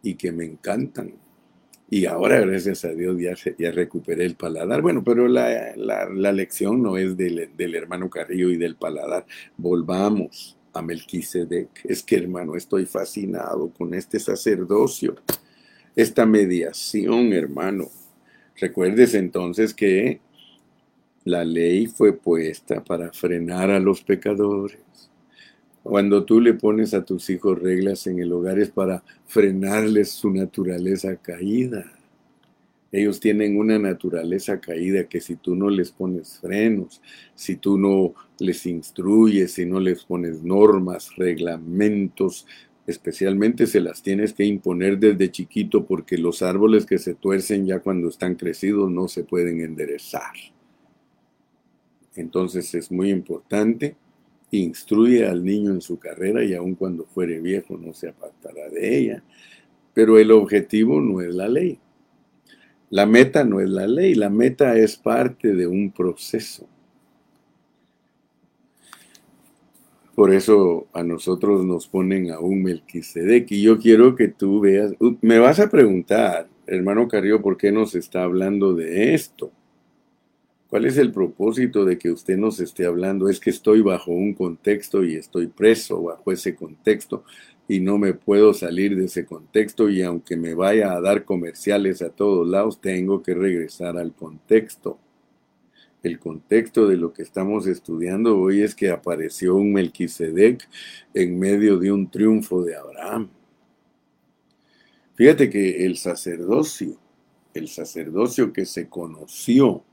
[0.02, 1.14] y que me encantan.
[1.92, 4.80] Y ahora, gracias a Dios, ya, ya recuperé el paladar.
[4.80, 9.26] Bueno, pero la, la, lección no es del, del, hermano Carrillo y del paladar.
[9.56, 11.68] Volvamos a Melquisedec.
[11.84, 15.16] Es que, hermano, estoy fascinado con este sacerdocio,
[15.96, 17.88] esta mediación, hermano.
[18.56, 20.20] Recuerdes entonces que
[21.24, 24.78] la ley fue puesta para frenar a los pecadores
[25.82, 30.30] cuando tú le pones a tus hijos reglas en el hogar es para frenarles su
[30.30, 31.90] naturaleza caída.
[32.92, 37.00] Ellos tienen una naturaleza caída que si tú no les pones frenos,
[37.34, 42.46] si tú no les instruyes, si no les pones normas, reglamentos,
[42.86, 47.78] especialmente se las tienes que imponer desde chiquito porque los árboles que se tuercen ya
[47.78, 50.34] cuando están crecidos no se pueden enderezar.
[52.16, 53.96] Entonces es muy importante
[54.58, 58.98] instruye al niño en su carrera y aun cuando fuere viejo no se apartará de
[58.98, 59.22] ella.
[59.94, 61.78] Pero el objetivo no es la ley.
[62.90, 66.66] La meta no es la ley, la meta es parte de un proceso.
[70.16, 74.92] Por eso a nosotros nos ponen a un Melquisedec y yo quiero que tú veas,
[75.22, 79.52] me vas a preguntar, hermano Carrillo, ¿por qué nos está hablando de esto?
[80.68, 83.28] ¿Cuál es el propósito de que usted nos esté hablando?
[83.28, 87.24] Es que estoy bajo un contexto y estoy preso bajo ese contexto
[87.70, 92.02] y no me puedo salir de ese contexto y aunque me vaya a dar comerciales
[92.02, 94.98] a todos lados, tengo que regresar al contexto.
[96.02, 100.68] El contexto de lo que estamos estudiando hoy es que apareció un Melquisedec
[101.14, 103.30] en medio de un triunfo de Abraham.
[105.14, 106.98] Fíjate que el sacerdocio,
[107.54, 109.84] el sacerdocio que se conoció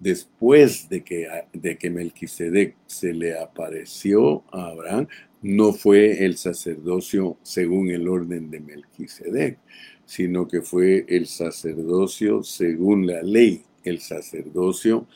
[0.00, 5.06] después de que, de que Melquisedec se le apareció a Abraham,
[5.42, 9.58] no fue el sacerdocio según el orden de Melquisedec,
[10.04, 15.06] sino que fue el sacerdocio según la ley, el sacerdocio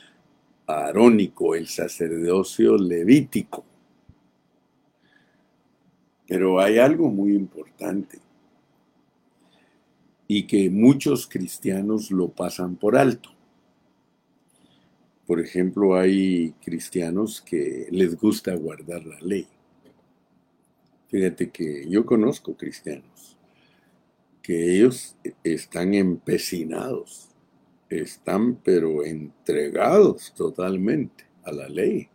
[0.65, 3.63] arónico, el sacerdocio levítico.
[6.27, 8.19] Pero hay algo muy importante
[10.27, 13.29] y que muchos cristianos lo pasan por alto.
[15.25, 19.47] Por ejemplo, hay cristianos que les gusta guardar la ley.
[21.07, 23.37] Fíjate que yo conozco cristianos
[24.41, 27.27] que ellos están empecinados,
[27.89, 32.07] están pero entregados totalmente a la ley.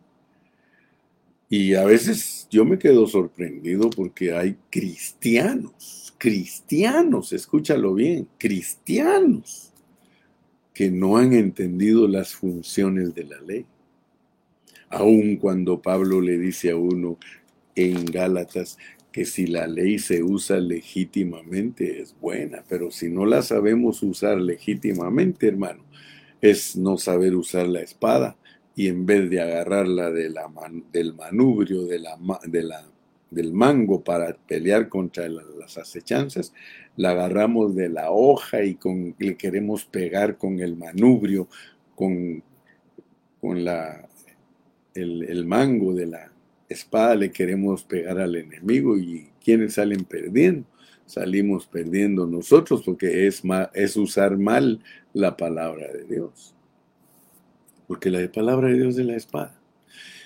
[1.50, 9.70] Y a veces yo me quedo sorprendido porque hay cristianos, cristianos, escúchalo bien, cristianos
[10.72, 13.66] que no han entendido las funciones de la ley.
[14.88, 17.18] Aun cuando Pablo le dice a uno
[17.74, 18.78] en Gálatas
[19.12, 24.40] que si la ley se usa legítimamente es buena, pero si no la sabemos usar
[24.40, 25.84] legítimamente, hermano,
[26.40, 28.36] es no saber usar la espada
[28.74, 30.50] y en vez de agarrarla la
[30.90, 36.54] del manubrio, del mango para pelear contra las acechanzas,
[36.96, 41.48] la agarramos de la hoja y con, le queremos pegar con el manubrio,
[41.94, 42.42] con,
[43.40, 44.08] con la,
[44.94, 46.31] el, el mango de la
[46.72, 50.66] espada le queremos pegar al enemigo y quienes salen perdiendo.
[51.06, 53.42] Salimos perdiendo nosotros porque es,
[53.74, 54.80] es usar mal
[55.12, 56.54] la palabra de Dios.
[57.86, 59.58] Porque la palabra de Dios es la espada.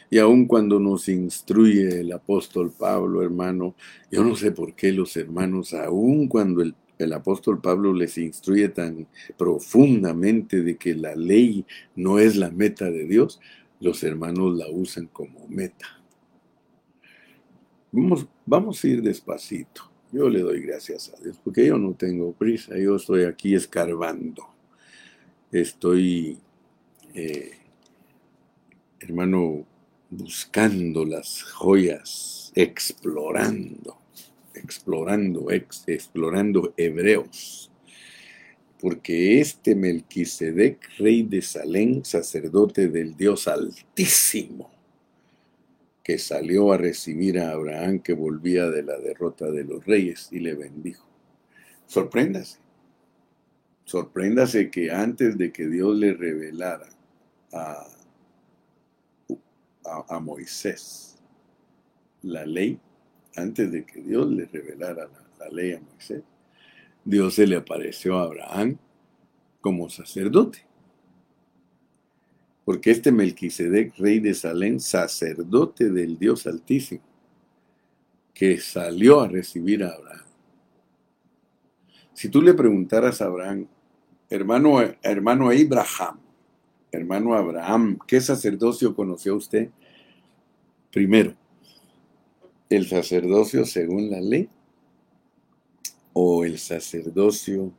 [0.09, 3.74] Y aun cuando nos instruye el apóstol Pablo, hermano,
[4.11, 8.68] yo no sé por qué los hermanos, aun cuando el, el, apóstol Pablo les instruye
[8.68, 11.64] tan profundamente de que la ley
[11.96, 13.40] no es la meta de Dios,
[13.80, 15.95] los hermanos la usan como meta.
[17.98, 19.90] Vamos, vamos a ir despacito.
[20.12, 24.46] Yo le doy gracias a Dios porque yo no tengo prisa, yo estoy aquí escarbando.
[25.50, 26.38] Estoy,
[27.14, 27.52] eh,
[29.00, 29.64] hermano,
[30.11, 33.96] buscando las joyas, explorando,
[34.52, 37.70] explorando, explorando hebreos.
[38.78, 44.76] Porque este Melquisedec, rey de Salén, sacerdote del Dios Altísimo,
[46.07, 50.38] que salió a recibir a Abraham que volvía de la derrota de los reyes y
[50.38, 51.05] le bendijo.
[51.88, 52.61] Sorpréndase.
[53.85, 56.88] Sorpréndase que antes de que Dios le revelara
[57.53, 57.88] a,
[60.09, 61.19] a, Moisés
[62.23, 62.79] la ley,
[63.35, 66.23] antes de que Dios le revelara la, la ley a Moisés,
[67.05, 68.79] Dios se le apareció a Abraham
[69.61, 70.64] como sacerdote
[72.66, 77.00] porque este Melquisedec, rey de Salén, sacerdote del Dios Altísimo,
[78.35, 80.26] que salió a recibir a Abraham.
[82.12, 83.68] Si tú le preguntaras a Abraham,
[84.29, 86.18] hermano, hermano Abraham,
[86.90, 89.70] hermano Abraham, ¿qué sacerdocio conoció usted?
[90.90, 91.37] Primero,
[92.68, 94.48] el sacerdocio según la ley
[96.14, 97.72] o el sacerdocio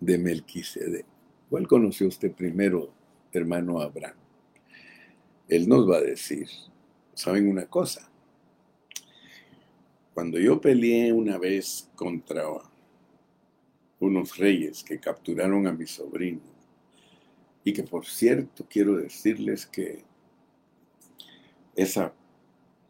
[0.00, 1.06] de Melquisedec.
[1.48, 2.92] ¿Cuál conoció usted primero,
[3.32, 4.21] hermano Abraham?
[5.52, 6.48] Él nos va a decir,
[7.12, 8.08] ¿saben una cosa?
[10.14, 12.44] Cuando yo peleé una vez contra
[14.00, 16.40] unos reyes que capturaron a mi sobrino,
[17.64, 20.04] y que por cierto quiero decirles que
[21.76, 22.14] esa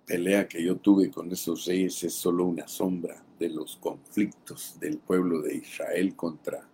[0.06, 4.98] pelea que yo tuve con esos reyes es solo una sombra de los conflictos del
[4.98, 6.68] pueblo de Israel contra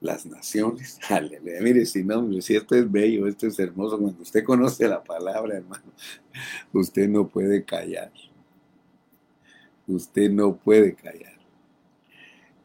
[0.00, 0.98] las naciones.
[1.08, 1.60] Aleluya.
[1.60, 5.56] Mire, si no, si esto es bello, esto es hermoso, cuando usted conoce la palabra,
[5.56, 5.92] hermano,
[6.72, 8.12] usted no puede callar.
[9.86, 11.38] Usted no puede callar.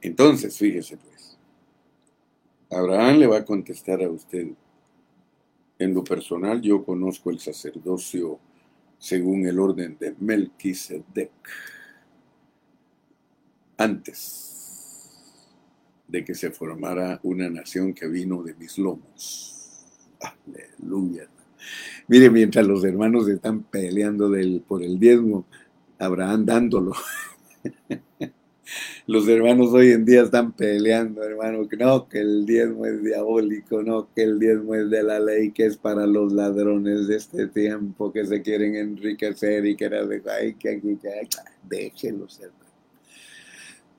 [0.01, 1.37] Entonces, fíjese pues,
[2.69, 4.49] Abraham le va a contestar a usted.
[5.77, 8.39] En lo personal, yo conozco el sacerdocio
[8.97, 11.31] según el orden de Melquisedec.
[13.77, 14.55] Antes
[16.07, 19.85] de que se formara una nación que vino de mis lomos.
[20.19, 21.27] Aleluya.
[22.07, 24.31] Mire, mientras los hermanos están peleando
[24.67, 25.45] por el diezmo,
[25.99, 26.93] Abraham dándolo.
[29.07, 33.83] Los hermanos hoy en día están peleando, hermano, que no, que el diezmo es diabólico,
[33.83, 37.47] no, que el diezmo es de la ley, que es para los ladrones de este
[37.47, 41.27] tiempo que se quieren enriquecer y que ay, que aquí, que,
[41.69, 42.64] déjenlos, hermano.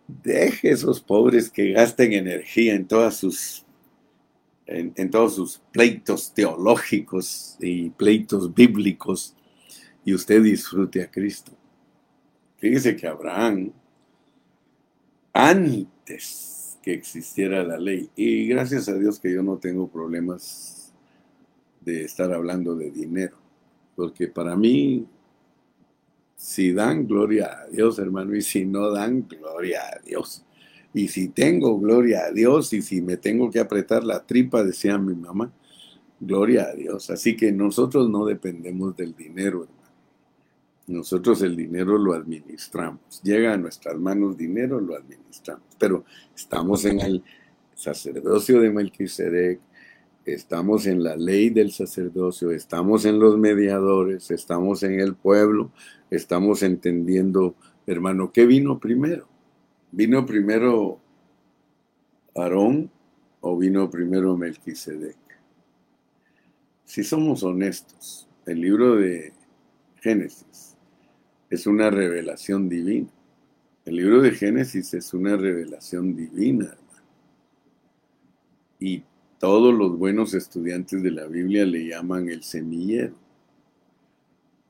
[0.09, 3.67] Deje esos pobres que gasten energía en sus
[4.67, 9.35] en, todos sus pleitos teológicos y pleitos bíblicos
[10.05, 11.53] y usted disfrute a Cristo.
[12.59, 13.73] Fíjese que Abraham,
[15.33, 20.93] antes que existiera la ley, y gracias a Dios que yo no tengo problemas
[21.81, 23.37] de estar hablando de dinero,
[23.95, 25.07] porque para mí
[26.37, 30.45] si dan, gloria a Dios, hermano, y si no dan, gloria a Dios.
[30.93, 34.99] Y si tengo, gloria a Dios, y si me tengo que apretar la tripa, decía
[34.99, 35.53] mi mamá,
[36.21, 37.11] gloria a Dios.
[37.11, 39.77] Así que nosotros no dependemos del dinero, hermano.
[40.87, 43.21] Nosotros el dinero lo administramos.
[43.23, 45.65] Llega a nuestras manos dinero, lo administramos.
[45.79, 47.25] Pero estamos en el
[47.75, 49.61] sacerdocio de Melquisedec,
[50.27, 55.71] estamos en la ley del sacerdocio, estamos en los mediadores, estamos en el pueblo,
[56.11, 57.55] estamos entendiendo,
[57.87, 59.29] hermano, ¿qué vino primero?
[59.93, 60.99] ¿Vino primero
[62.35, 62.91] Aarón
[63.41, 65.17] o vino primero Melquisedec?
[66.85, 69.33] Si somos honestos, el libro de
[70.01, 70.77] Génesis
[71.51, 73.09] es una revelación divina.
[73.85, 77.07] El libro de Génesis es una revelación divina, hermano.
[78.81, 79.05] Y
[79.39, 83.15] todos los buenos estudiantes de la Biblia le llaman el semillero.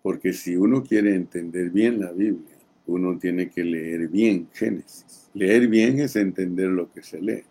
[0.03, 2.57] Porque si uno quiere entender bien la Biblia,
[2.87, 5.31] uno tiene que leer bien Génesis.
[5.35, 7.45] Leer bien es entender lo que se lee.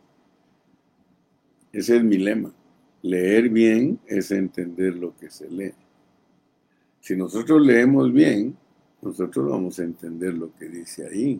[1.72, 2.54] Ese es mi lema.
[3.02, 5.74] Leer bien es entender lo que se lee.
[7.02, 8.58] Si nosotros leemos bien,
[9.02, 11.40] nosotros vamos a entender lo que dice ahí.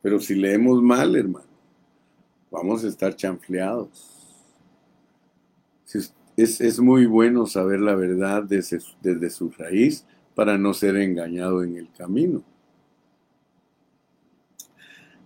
[0.00, 1.48] Pero si leemos mal, hermano,
[2.50, 4.17] vamos a estar chanfleados.
[6.36, 11.76] Es, muy bueno saber la verdad desde, desde su raíz para no ser engañado en
[11.76, 12.44] el camino.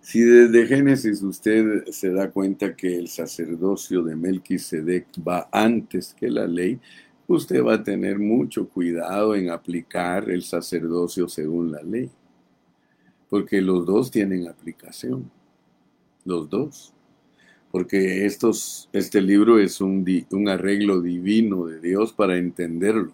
[0.03, 6.29] Si desde Génesis usted se da cuenta que el sacerdocio de Melquisedec va antes que
[6.29, 6.77] la ley,
[7.25, 12.11] usted va a tener mucho cuidado en aplicar el sacerdocio según la ley.
[13.29, 15.31] Porque los dos tienen aplicación.
[16.25, 16.93] Los dos.
[17.73, 20.05] Porque este libro es un,
[20.47, 23.13] arreglo divino de Dios para entenderlo.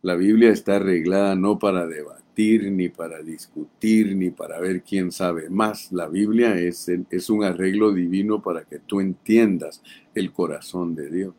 [0.00, 5.50] La Biblia está arreglada no para debatir, ni para discutir, ni para ver quién sabe
[5.50, 5.92] más.
[5.92, 6.88] La Biblia es,
[7.28, 9.82] un arreglo divino para que tú entiendas
[10.14, 11.34] el corazón de Dios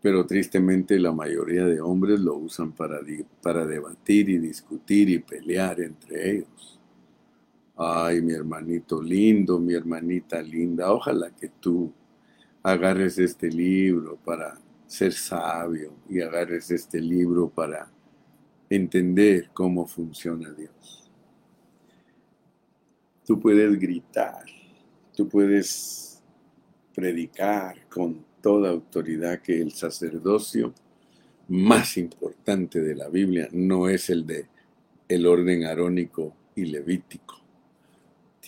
[0.00, 3.00] pero tristemente la mayoría de hombres lo usan para
[3.66, 6.77] debatir y discutir y pelear entre ellos.
[7.80, 11.92] Ay, mi hermanito lindo, mi hermanita linda, ojalá que tú
[12.60, 14.58] agarres este libro para
[14.88, 17.88] ser sabio y agarres este libro para
[18.68, 21.08] entender cómo funciona Dios.
[23.24, 24.44] Tú puedes gritar,
[25.16, 26.20] tú puedes
[26.96, 30.74] predicar con toda autoridad que el sacerdocio
[31.46, 34.46] más importante de la Biblia no es el de
[35.06, 37.47] el orden arónico y levítico.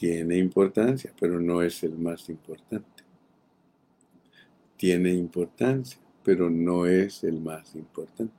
[0.00, 3.04] Tiene importancia, pero no es el más importante.
[4.78, 8.32] Tiene importancia, pero no es el más importante.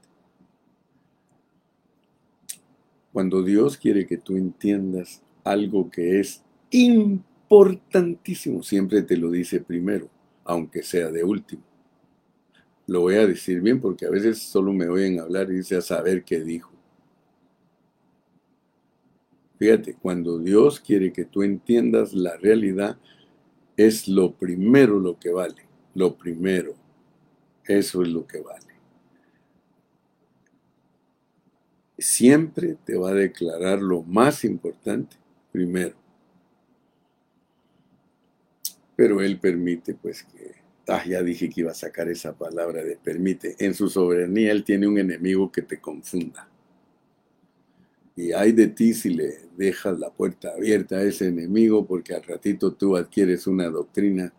[3.14, 6.42] Cuando Dios quiere que tú entiendas algo que es
[6.72, 10.10] importantísimo, siempre te lo dice primero
[10.44, 11.62] aunque sea de último.
[12.88, 15.82] Lo voy a decir bien porque a veces solo me oyen hablar y dice a
[15.82, 16.71] saber qué dijo.
[19.62, 22.98] Fíjate, cuando Dios quiere que tú entiendas la realidad,
[23.78, 25.68] es lo primero lo que vale.
[25.94, 26.74] Lo primero.
[27.66, 28.66] Eso es lo que vale.
[32.00, 35.16] Siempre te va a declarar lo más importante
[35.52, 36.02] primero
[39.02, 40.52] pero él permite pues que,
[40.88, 44.64] ah, ya dije que iba a sacar esa palabra de permite, en su soberanía él
[44.64, 46.48] tiene un enemigo que te confunda.
[48.16, 52.24] Y hay de ti si le dejas la puerta abierta a ese enemigo porque al
[52.24, 54.34] ratito tú adquieres una doctrina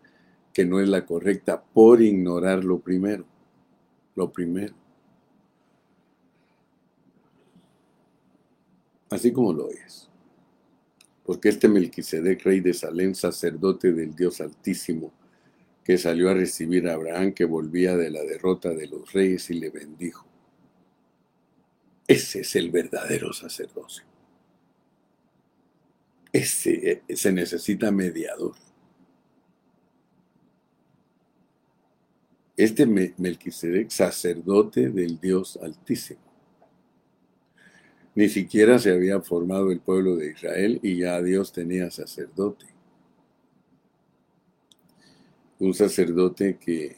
[0.52, 3.24] que no es la correcta por ignorar lo primero.
[4.14, 4.74] Lo primero.
[9.08, 10.02] Así como lo es
[11.24, 15.12] porque este Melquisedec, rey de Salem, sacerdote del Dios Altísimo,
[15.84, 19.54] que salió a recibir a Abraham, que volvía de la derrota de los reyes y
[19.54, 20.31] le bendijo.
[22.12, 24.04] Ese es el verdadero sacerdocio.
[26.32, 28.54] Ese eh, se necesita mediador.
[32.56, 36.32] Este Melquisedec, sacerdote del Dios Altísimo
[38.14, 42.66] ni siquiera se había formado el pueblo de Israel y ya Dios tenía sacerdote.
[45.58, 46.96] Un sacerdote que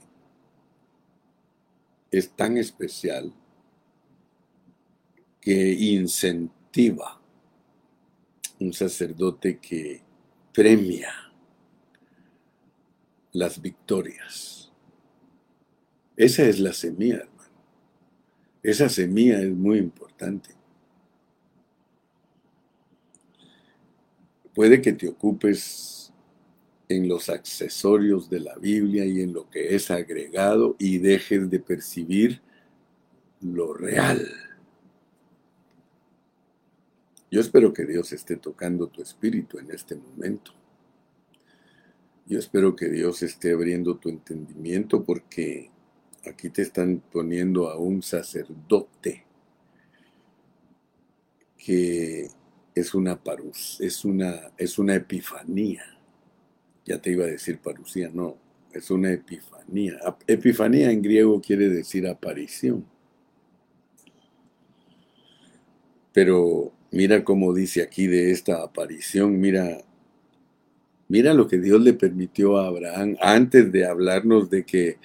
[2.11, 3.33] es tan especial
[5.45, 7.21] que incentiva.
[8.59, 10.01] Un sacerdote que
[10.55, 11.13] premia
[13.33, 14.73] las victorias.
[16.17, 17.53] Esa es la semilla, hermano.
[18.63, 20.55] Esa semilla es muy importante.
[24.55, 26.11] Puede que te ocupes
[26.89, 31.61] en los accesorios de la Biblia y en lo que es agregado y dejes de
[31.61, 32.41] percibir
[33.43, 34.44] lo real.
[37.35, 40.53] Yo espero que Dios esté tocando tu espíritu en este momento.
[42.27, 45.69] Yo espero que Dios esté abriendo tu entendimiento porque
[46.25, 49.25] aquí te están poniendo a un sacerdote
[51.59, 52.29] que
[52.73, 55.83] es una parus, es una, es una epifanía.
[56.85, 58.37] Ya te iba a decir parusía, no,
[58.73, 59.99] es una epifanía.
[60.29, 62.87] Epifanía en griego quiere decir aparición.
[66.13, 69.79] Pero Mira cómo dice aquí de esta aparición, mira,
[71.09, 74.99] mira lo que Dios le permitió a Abraham antes de hablarnos de que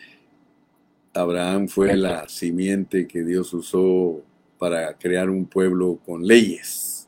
[1.15, 4.21] Abraham fue la simiente que Dios usó
[4.59, 7.07] para crear un pueblo con leyes.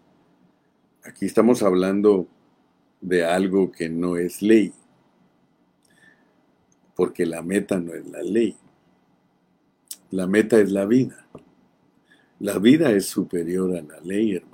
[1.04, 2.28] Aquí estamos hablando
[3.02, 4.74] de algo que no es ley,
[6.96, 8.58] porque la meta no es la ley.
[10.10, 11.28] La meta es la vida.
[12.40, 14.51] La vida es superior a la ley, hermano.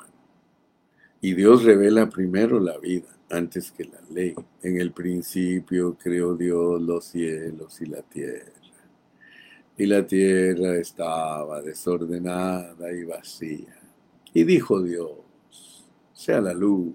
[1.20, 4.36] Y Dios revela primero la vida antes que la ley.
[4.62, 8.52] En el principio creó Dios los cielos y la tierra.
[9.78, 13.80] Y la tierra estaba desordenada y vacía.
[14.34, 15.12] Y dijo Dios,
[16.14, 16.94] sea la luz.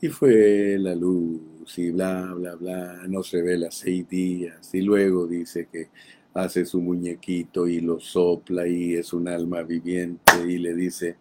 [0.00, 3.02] Y fue la luz y bla, bla, bla.
[3.08, 4.74] Nos revela seis días.
[4.74, 5.88] Y luego dice que
[6.34, 11.16] hace su muñequito y lo sopla y es un alma viviente y le dice,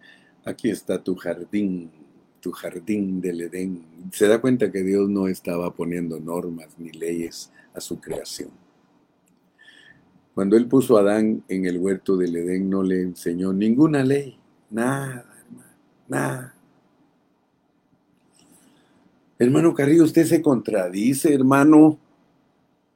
[0.47, 1.91] aquí está tu jardín,
[2.39, 3.83] tu jardín del Edén.
[4.11, 8.49] Se da cuenta que Dios no estaba poniendo normas ni leyes a su creación.
[10.33, 14.37] Cuando Él puso a Adán en el huerto del Edén no le enseñó ninguna ley,
[14.69, 15.73] nada, hermano,
[16.07, 16.53] nada.
[19.39, 21.99] Hermano Carrillo, usted se contradice, hermano.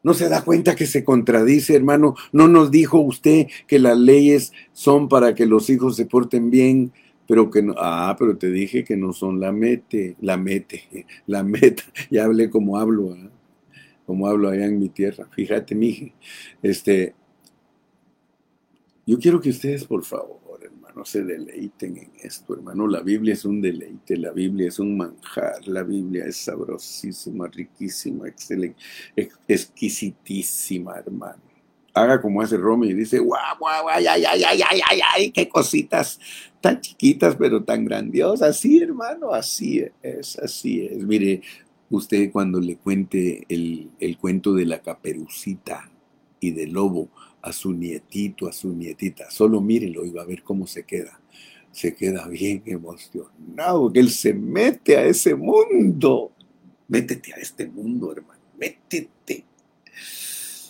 [0.04, 2.16] ¿No se da cuenta que se contradice, hermano?
[2.32, 6.92] ¿No nos dijo usted que las leyes son para que los hijos se porten bien?
[7.32, 10.84] Pero que no, ah, pero te dije que no son la mete, la mete,
[11.28, 13.32] la meta, ya hablé como hablo, ¿ah?
[14.06, 16.14] como hablo allá en mi tierra, fíjate, mije,
[16.62, 17.16] este,
[19.06, 23.46] yo quiero que ustedes, por favor, hermano, se deleiten en esto, hermano, la Biblia es
[23.46, 28.76] un deleite, la Biblia es un manjar, la Biblia es sabrosísima, riquísima, excelente,
[29.48, 31.51] exquisitísima, hermano
[31.94, 35.32] haga como hace Romy y dice, guau, guau, ay, ay, ay, ay, ay, ay, ay,
[35.32, 36.20] qué cositas
[36.62, 38.58] tan chiquitas pero tan grandiosas.
[38.58, 41.04] Sí, hermano, así es, así es.
[41.04, 41.42] Mire,
[41.90, 45.90] usted cuando le cuente el, el cuento de la caperucita
[46.40, 47.10] y del lobo
[47.42, 51.20] a su nietito, a su nietita, solo mírelo y va a ver cómo se queda.
[51.72, 56.32] Se queda bien emocionado, que él se mete a ese mundo.
[56.90, 59.46] Métete a este mundo, hermano, métete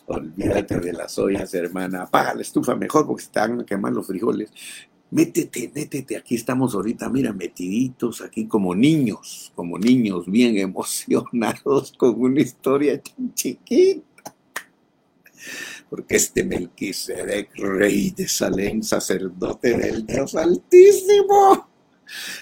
[0.07, 2.03] Olvídate de las ollas, hermana.
[2.03, 4.51] Apaga la estufa mejor porque se van a quemar los frijoles.
[5.11, 6.17] Métete, métete.
[6.17, 13.01] Aquí estamos ahorita, mira, metiditos aquí como niños, como niños bien emocionados con una historia
[13.01, 14.35] tan chiquita.
[15.89, 21.67] Porque este Melquisedec, rey de Salem, sacerdote del Dios Altísimo,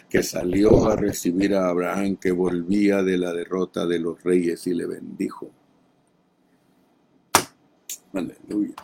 [0.07, 4.75] que salió a recibir a Abraham, que volvía de la derrota de los reyes y
[4.75, 5.49] le bendijo
[8.13, 8.75] Aleluya.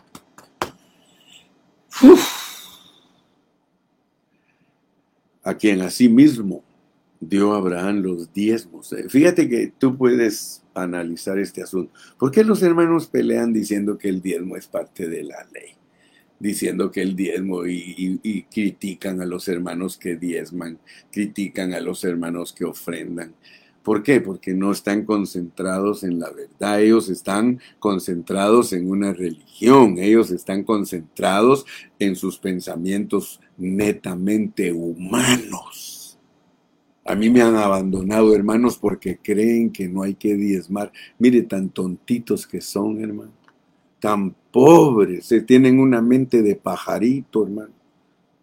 [5.44, 6.64] A quien asimismo
[7.20, 8.92] dio Abraham los diezmos.
[8.94, 11.94] Eh, fíjate que tú puedes analizar este asunto.
[12.18, 15.76] ¿Por qué los hermanos pelean diciendo que el diezmo es parte de la ley?
[16.40, 20.80] Diciendo que el diezmo y, y critican a los hermanos que diezman,
[21.12, 23.34] critican a los hermanos que ofrendan.
[23.86, 24.20] ¿Por qué?
[24.20, 30.64] Porque no están concentrados en la verdad, ellos están concentrados en una religión, ellos están
[30.64, 31.68] concentrados
[32.00, 36.18] en sus pensamientos netamente humanos.
[37.06, 40.92] A mí me han abandonado, hermanos, porque creen que no hay que diezmar.
[41.20, 43.34] Mire, tan tontitos que son, hermano.
[44.00, 45.28] Tan pobres.
[45.28, 47.76] Se tienen una mente de pajarito, hermano.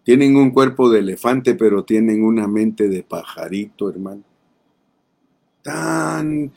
[0.05, 4.23] Tienen un cuerpo de elefante, pero tienen una mente de pajarito, hermano
[5.63, 6.53] tan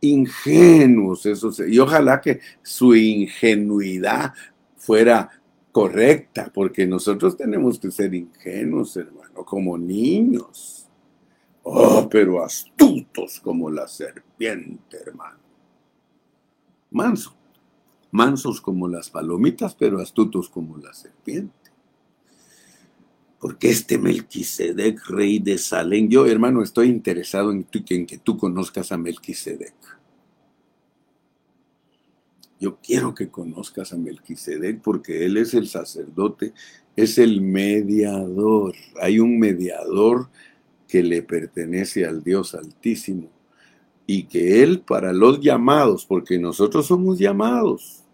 [0.00, 4.32] ingenuos esos, y ojalá que su ingenuidad
[4.76, 5.30] fuera
[5.72, 10.86] correcta, porque nosotros tenemos que ser ingenuos, hermano, como niños.
[11.62, 15.38] Oh, pero astutos como la serpiente, hermano.
[16.90, 17.34] Manso.
[18.10, 21.63] Mansos como las palomitas, pero astutos como la serpiente
[23.44, 28.96] porque este Melquisedec, rey de Salem, yo hermano estoy interesado en, que tú conozcas a
[28.96, 29.74] Melquisedec.
[32.58, 36.54] Yo quiero que conozcas a Melquisedec porque él es el sacerdote,
[36.96, 38.74] es el mediador.
[38.98, 40.30] Hay un mediador
[40.88, 43.28] que le pertenece al Dios Altísimo
[44.06, 48.04] y que él para los llamados, porque nosotros somos llamados,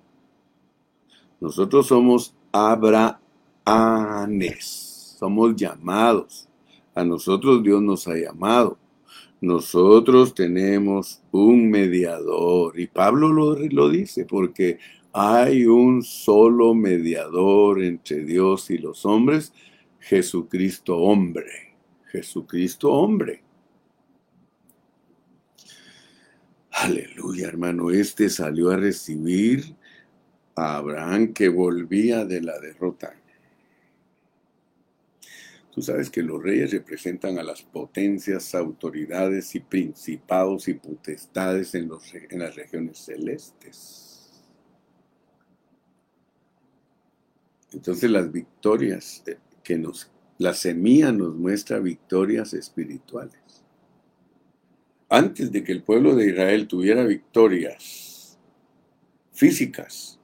[1.40, 3.20] nosotros somos Abrahanes
[5.20, 6.48] somos llamados.
[6.94, 8.78] A nosotros Dios nos ha llamado.
[9.42, 12.80] Nosotros tenemos un mediador.
[12.80, 14.78] Y Pablo lo, lo dice porque
[15.12, 19.52] hay un solo mediador entre Dios y los hombres,
[19.98, 21.74] Jesucristo hombre.
[22.10, 23.42] Jesucristo hombre.
[26.72, 27.90] Aleluya, hermano.
[27.90, 29.76] Este salió a recibir
[30.56, 33.19] a Abraham que volvía de la derrota.
[35.82, 41.90] Sabes que los reyes representan a las potencias, autoridades y principados y potestades en,
[42.32, 44.30] las regiones celestes.
[47.72, 49.22] Entonces las victorias
[49.62, 53.64] que nos, la semilla nos muestra victorias espirituales.
[55.08, 58.38] Antes de que el pueblo de Israel tuviera victorias
[59.32, 60.18] físicas,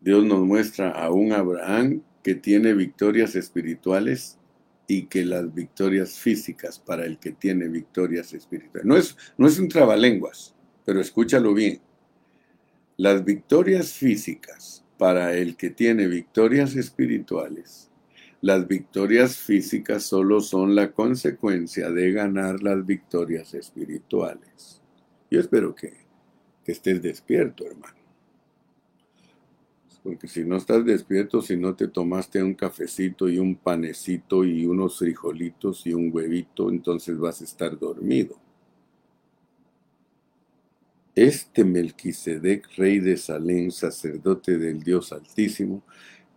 [0.00, 4.38] Dios nos muestra a un Abraham que tiene victorias espirituales
[4.86, 8.84] y que las victorias físicas para el que tiene victorias espirituales.
[8.84, 10.54] No es, no es un trabalenguas,
[10.84, 11.80] pero escúchalo bien.
[12.96, 17.88] Las victorias físicas para el que tiene victorias espirituales,
[18.42, 24.82] las victorias físicas solo son la consecuencia de ganar las victorias espirituales.
[25.30, 25.92] Yo espero que,
[26.64, 27.99] que estés despierto, hermano
[30.02, 34.64] porque si no estás despierto, si no te tomaste un cafecito y un panecito y
[34.64, 38.36] unos frijolitos y un huevito, entonces vas a estar dormido.
[41.14, 45.82] Este Melquisedec, rey de Salem, sacerdote del Dios Altísimo,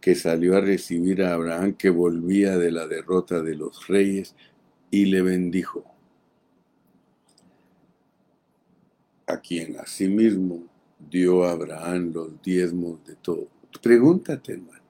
[0.01, 4.35] que salió a recibir a Abraham que volvía de la derrota de los reyes
[4.91, 5.85] y le bendijo,
[9.25, 10.72] a quien asimismo
[11.09, 13.47] dio a Abraham los diezmos de todo.
[13.81, 14.83] Pregúntate, hermano.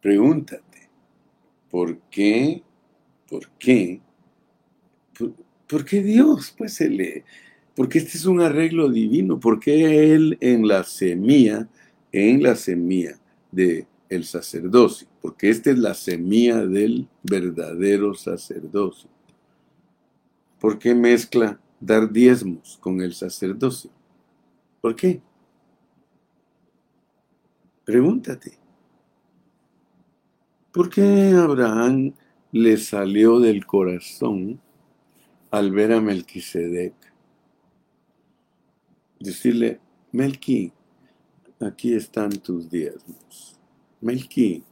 [0.00, 0.88] Pregúntate.
[1.70, 2.62] ¿Por qué?
[3.28, 4.00] ¿Por qué?
[5.68, 6.54] ¿Por, qué Dios?
[6.56, 7.24] Pues se le.
[7.76, 9.38] Porque este es un arreglo divino.
[9.38, 11.68] ¿Por qué Él en la semilla,
[12.10, 13.18] en la semilla
[13.52, 15.06] de el sacerdocio?
[15.22, 19.08] Porque esta es la semilla del verdadero sacerdocio.
[20.58, 23.90] ¿Por qué mezcla dar diezmos con el sacerdocio?
[24.80, 25.20] ¿Por qué?
[27.84, 28.56] Pregúntate,
[30.72, 32.14] ¿por qué Abraham
[32.52, 34.60] le salió del corazón
[35.50, 36.94] al ver a Melquisedec?
[39.18, 39.80] Decirle,
[40.12, 40.72] Melqui,
[41.58, 43.58] aquí están tus diezmos.
[44.00, 44.62] Melqui,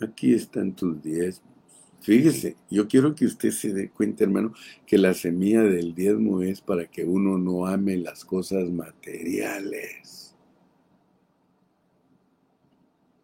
[0.00, 1.57] aquí están tus diezmos.
[2.00, 4.52] Fíjese, yo quiero que usted se dé cuenta, hermano,
[4.86, 10.34] que la semilla del diezmo es para que uno no ame las cosas materiales.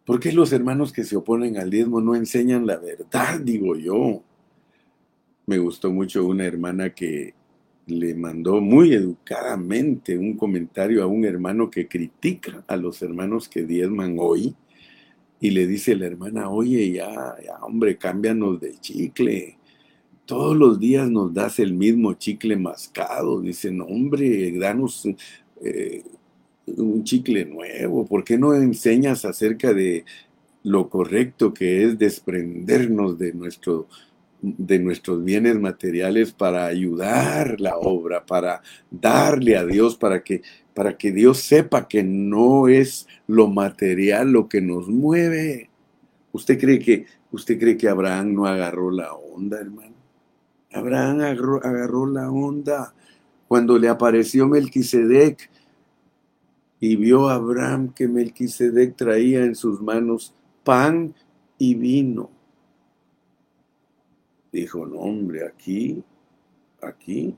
[0.05, 3.39] ¿Por qué los hermanos que se oponen al diezmo no enseñan la verdad?
[3.41, 4.21] Digo yo.
[5.47, 7.33] Me gustó mucho una hermana que
[7.87, 13.63] le mandó muy educadamente un comentario a un hermano que critica a los hermanos que
[13.63, 14.55] diezman hoy.
[15.45, 19.59] Y le dice la hermana, oye, ya, ya hombre, cámbianos de chicle.
[20.25, 23.41] Todos los días nos das el mismo chicle mascado.
[23.41, 25.07] Dicen, hombre, danos
[25.61, 26.03] eh,
[26.65, 28.07] un chicle nuevo?
[28.07, 30.03] ¿Por qué no enseñas acerca de
[30.63, 33.87] lo correcto que es desprendernos de, nuestro,
[34.41, 40.41] de nuestros bienes materiales para ayudar la obra, para darle a Dios, para que,
[40.75, 45.69] para que Dios sepa que no es lo material lo que nos mueve?
[46.33, 49.95] ¿Usted cree que, usted cree que Abraham no agarró la onda, hermano?
[50.73, 51.21] Abraham
[51.63, 52.93] agarró, la onda
[53.47, 55.49] cuando le apareció Melquisedec
[56.81, 61.15] y vio a Abraham que Melquisedec traía en sus manos pan
[61.57, 62.29] y vino.
[64.51, 66.03] Dijo, no hombre, aquí,
[66.81, 67.33] aquí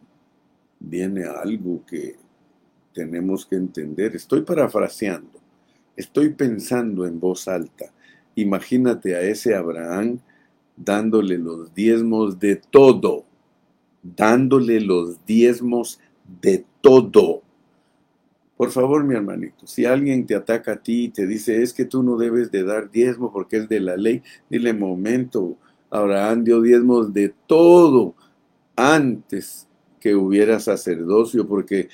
[0.79, 2.15] viene algo que
[2.97, 4.15] tenemos que entender.
[4.15, 5.39] Estoy parafraseando,
[5.95, 7.93] estoy pensando en voz alta.
[8.33, 10.19] Imagínate a ese Abraham
[10.75, 13.25] dándole los diezmos de todo,
[14.01, 15.99] dándole los diezmos
[16.41, 17.43] de todo
[18.57, 21.85] por favor, mi hermanito, si alguien te ataca a ti y te dice, es que
[21.85, 25.57] tú no debes de dar diezmo porque es de la ley, dile, momento,
[25.91, 28.15] Abraham dio diezmos de todo
[28.75, 29.67] antes
[29.99, 31.89] que hubiera sacerdocio, porque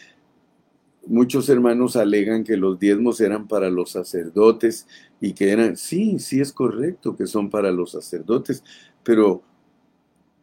[1.05, 4.87] muchos hermanos alegan que los diezmos eran para los sacerdotes
[5.19, 8.63] y que eran, sí, sí es correcto que son para los sacerdotes,
[9.03, 9.43] pero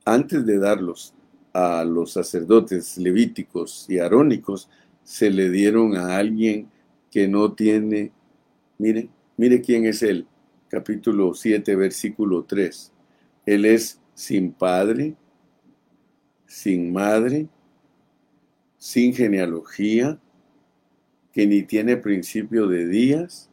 [0.05, 1.15] antes de darlos
[1.53, 4.69] a los sacerdotes levíticos y arónicos,
[5.03, 6.69] se le dieron a alguien
[7.11, 8.13] que no tiene,
[8.79, 10.27] mire, mire quién es él,
[10.69, 12.93] capítulo 7, versículo 3.
[13.47, 15.17] Él es sin padre,
[16.47, 17.49] sin madre,
[18.79, 20.19] sin genealogía,
[21.33, 23.51] que ni tiene principio de días,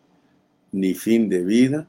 [0.72, 1.88] ni fin de vida,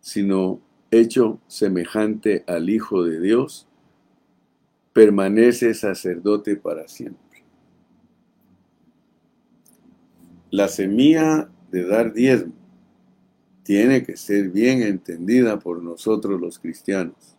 [0.00, 3.68] sino hecho semejante al Hijo de Dios,
[4.92, 7.44] permanece sacerdote para siempre.
[10.50, 12.54] La semilla de dar diezmo
[13.68, 17.36] tiene que ser bien entendida por nosotros los cristianos.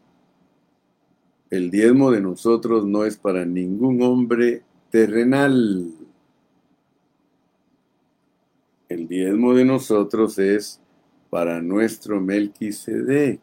[1.49, 5.91] El diezmo de nosotros no es para ningún hombre terrenal.
[8.89, 10.81] El diezmo de nosotros es
[11.29, 13.39] para nuestro Melquisedec.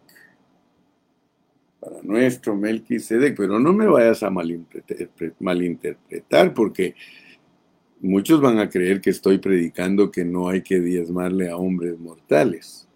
[1.78, 3.36] Para nuestro Melquisedec.
[3.36, 6.96] Pero no me vayas a malinterpretar porque
[8.00, 12.88] muchos van a creer que estoy predicando que no hay que diezmarle a hombres mortales.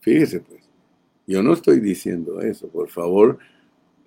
[0.00, 0.68] Fíjese pues,
[1.26, 2.68] yo no estoy diciendo eso.
[2.68, 3.38] Por favor,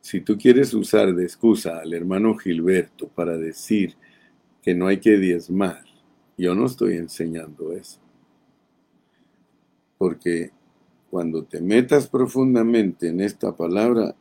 [0.02, 3.96] si tú quieres usar de excusa al hermano Gilberto para decir
[4.62, 5.84] que no hay que diezmar,
[6.38, 8.00] yo no estoy enseñando eso.
[9.98, 10.52] Porque
[11.10, 14.16] cuando te metas profundamente en esta palabra,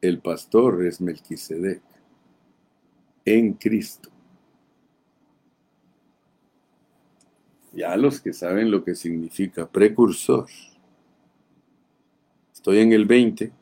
[0.00, 1.82] el pastor es Melquisedec
[3.24, 4.08] en Cristo.
[7.72, 10.46] Ya los que saben lo que significa precursor.
[12.52, 13.52] Estoy en el 20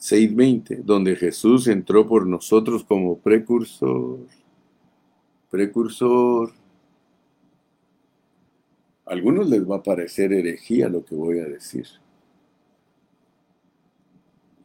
[0.00, 4.20] 6.20, donde Jesús entró por nosotros como precursor.
[5.50, 6.52] Precursor.
[9.06, 11.86] A algunos les va a parecer herejía lo que voy a decir.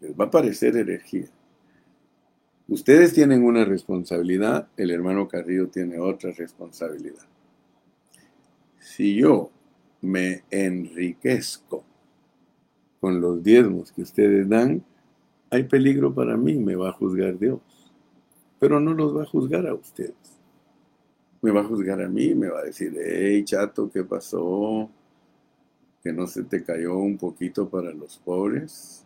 [0.02, 1.30] Les va a parecer herejía.
[2.68, 7.26] Ustedes tienen una responsabilidad, el hermano Carrillo tiene otra responsabilidad.
[8.80, 9.52] Si yo
[10.02, 11.84] me enriquezco
[13.00, 14.84] con los diezmos que ustedes dan,
[15.50, 17.60] hay peligro para mí, me va a juzgar Dios.
[18.60, 20.43] Pero no los va a juzgar a ustedes.
[21.44, 24.90] Me va a juzgar a mí, me va a decir, hey chato, ¿qué pasó?
[26.02, 29.06] Que no se te cayó un poquito para los pobres,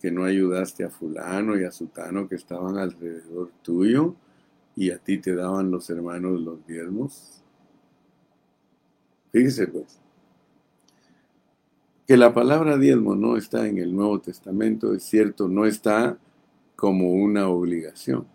[0.00, 4.14] que no ayudaste a fulano y a sutano que estaban alrededor tuyo
[4.74, 7.42] y a ti te daban los hermanos los diezmos.
[9.30, 10.00] Fíjese pues,
[12.06, 16.16] que la palabra diezmo no está en el Nuevo Testamento, es cierto, no está
[16.76, 18.33] como una obligación.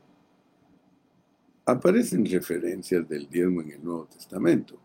[1.70, 4.80] Aparecen referencias del diezmo en el Nuevo Testamento,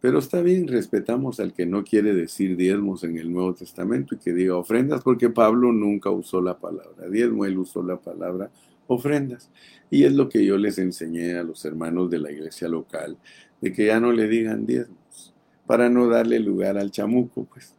[0.00, 4.18] pero está bien, respetamos al que no quiere decir diezmos en el Nuevo Testamento y
[4.18, 8.50] que diga ofrendas, porque Pablo nunca usó la palabra diezmo, él usó la palabra
[8.86, 9.50] ofrendas.
[9.90, 13.18] Y es lo que yo les enseñé a los hermanos de la iglesia local,
[13.60, 15.34] de que ya no le digan diezmos,
[15.66, 17.74] para no darle lugar al chamuco, pues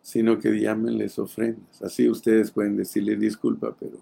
[0.00, 1.82] sino que llámenles ofrendas.
[1.82, 3.98] Así ustedes pueden decirle disculpa, pero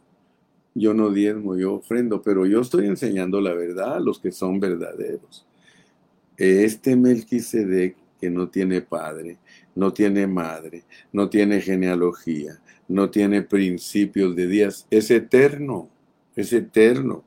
[0.77, 4.61] yo no diezmo, yo ofrendo, pero yo estoy enseñando la verdad a los que son
[4.61, 5.47] verdaderos.
[6.37, 9.39] Este Melquisedec que no tiene padre,
[9.75, 15.89] no tiene madre, no tiene genealogía, no tiene principios de días, es eterno,
[16.35, 17.25] es eterno,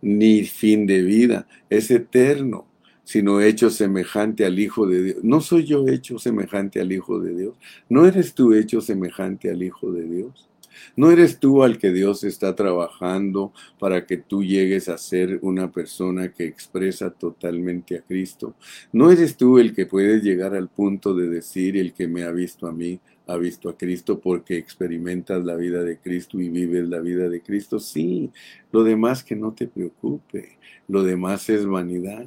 [0.00, 2.66] ni fin de vida, es eterno
[3.04, 5.16] sino hecho semejante al Hijo de Dios.
[5.22, 7.54] ¿No soy yo hecho semejante al Hijo de Dios?
[7.88, 10.48] ¿No eres tú hecho semejante al Hijo de Dios?
[10.96, 15.70] ¿No eres tú al que Dios está trabajando para que tú llegues a ser una
[15.70, 18.54] persona que expresa totalmente a Cristo?
[18.92, 22.30] ¿No eres tú el que puedes llegar al punto de decir, el que me ha
[22.30, 26.88] visto a mí, ha visto a Cristo porque experimentas la vida de Cristo y vives
[26.88, 27.78] la vida de Cristo?
[27.78, 28.30] Sí,
[28.72, 30.58] lo demás que no te preocupe,
[30.88, 32.26] lo demás es vanidad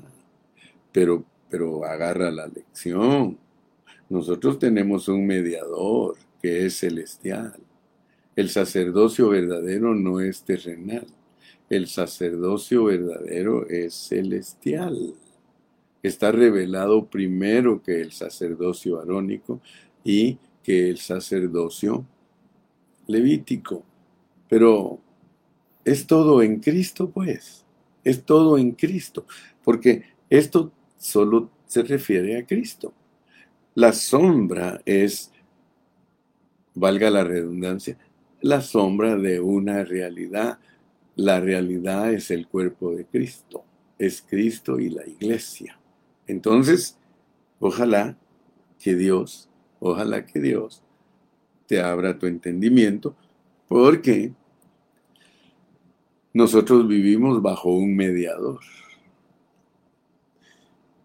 [0.96, 3.38] pero, pero agarra la lección.
[4.08, 7.65] Nosotros tenemos un mediador que es celestial.
[8.36, 11.08] El sacerdocio verdadero no es terrenal.
[11.70, 15.16] El sacerdocio verdadero es celestial.
[16.04, 19.62] Está revelado primero que el sacerdocio arónico
[20.04, 22.06] y que el sacerdocio
[23.08, 23.84] levítico.
[24.50, 25.00] Pero
[25.86, 27.66] es todo en Cristo, pues.
[28.04, 29.26] Es todo en Cristo.
[29.64, 32.94] Porque esto solo se refiere a Cristo.
[33.74, 35.32] La sombra es,
[36.74, 37.98] valga la redundancia,
[38.46, 40.60] la sombra de una realidad.
[41.16, 43.66] La realidad es el cuerpo de Cristo,
[43.98, 45.80] es Cristo y la iglesia.
[46.28, 46.96] Entonces,
[47.60, 48.16] ojalá
[48.80, 50.84] que Dios, ojalá que Dios
[51.66, 53.16] te abra tu entendimiento,
[53.68, 54.32] porque
[56.32, 58.60] nosotros vivimos bajo un mediador.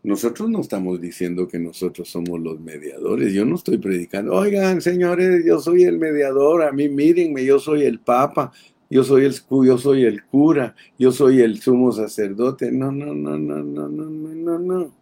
[0.02, 3.34] Nosotros no estamos diciendo que nosotros somos los mediadores.
[3.34, 7.82] Yo no estoy predicando, oigan, señores, yo soy el mediador, a mí mírenme, yo soy
[7.82, 8.50] el papa,
[8.88, 12.72] yo soy el, yo soy el cura, yo soy el sumo sacerdote.
[12.72, 14.94] No, no, no, no, no, no, no, no.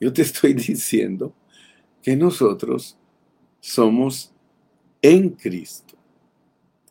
[0.00, 1.34] Yo te estoy diciendo
[2.00, 2.96] que nosotros
[3.60, 4.32] somos
[5.02, 5.97] en Cristo.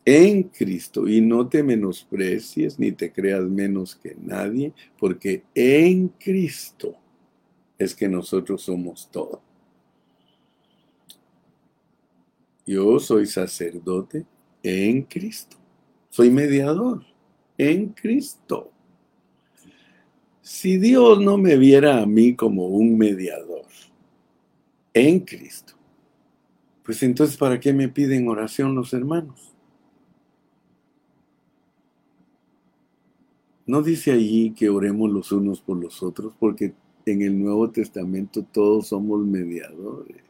[0.09, 1.05] En Cristo.
[1.05, 6.95] Y no te menosprecies ni te creas menos que nadie, porque en Cristo
[7.77, 9.41] es que nosotros somos todo.
[12.65, 14.25] Yo soy sacerdote
[14.63, 15.57] en Cristo.
[16.09, 17.03] Soy mediador
[17.57, 18.71] en Cristo.
[20.41, 23.65] Si Dios no me viera a mí como un mediador
[24.93, 25.73] en Cristo,
[26.83, 29.56] pues entonces ¿para qué me piden oración los hermanos?
[33.67, 36.73] No dice allí que oremos los unos por los otros, porque
[37.05, 40.23] en el Nuevo Testamento todos somos mediadores.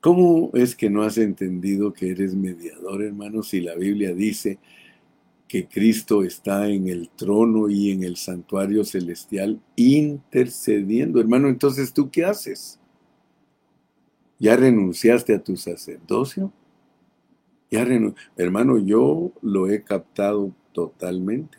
[0.00, 4.58] ¿Cómo es que no has entendido que eres mediador, hermano, si la Biblia dice
[5.46, 11.20] que Cristo está en el trono y en el santuario celestial intercediendo?
[11.20, 12.80] Hermano, entonces tú qué haces?
[14.38, 16.52] ¿Ya renunciaste a tu sacerdocio?
[17.70, 17.86] ¿Ya
[18.36, 21.58] Hermano, yo lo he captado totalmente.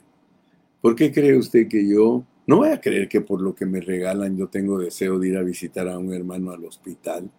[0.82, 3.80] ¿Por qué cree usted que yo no voy a creer que por lo que me
[3.80, 7.30] regalan yo tengo deseo de ir a visitar a un hermano al hospital?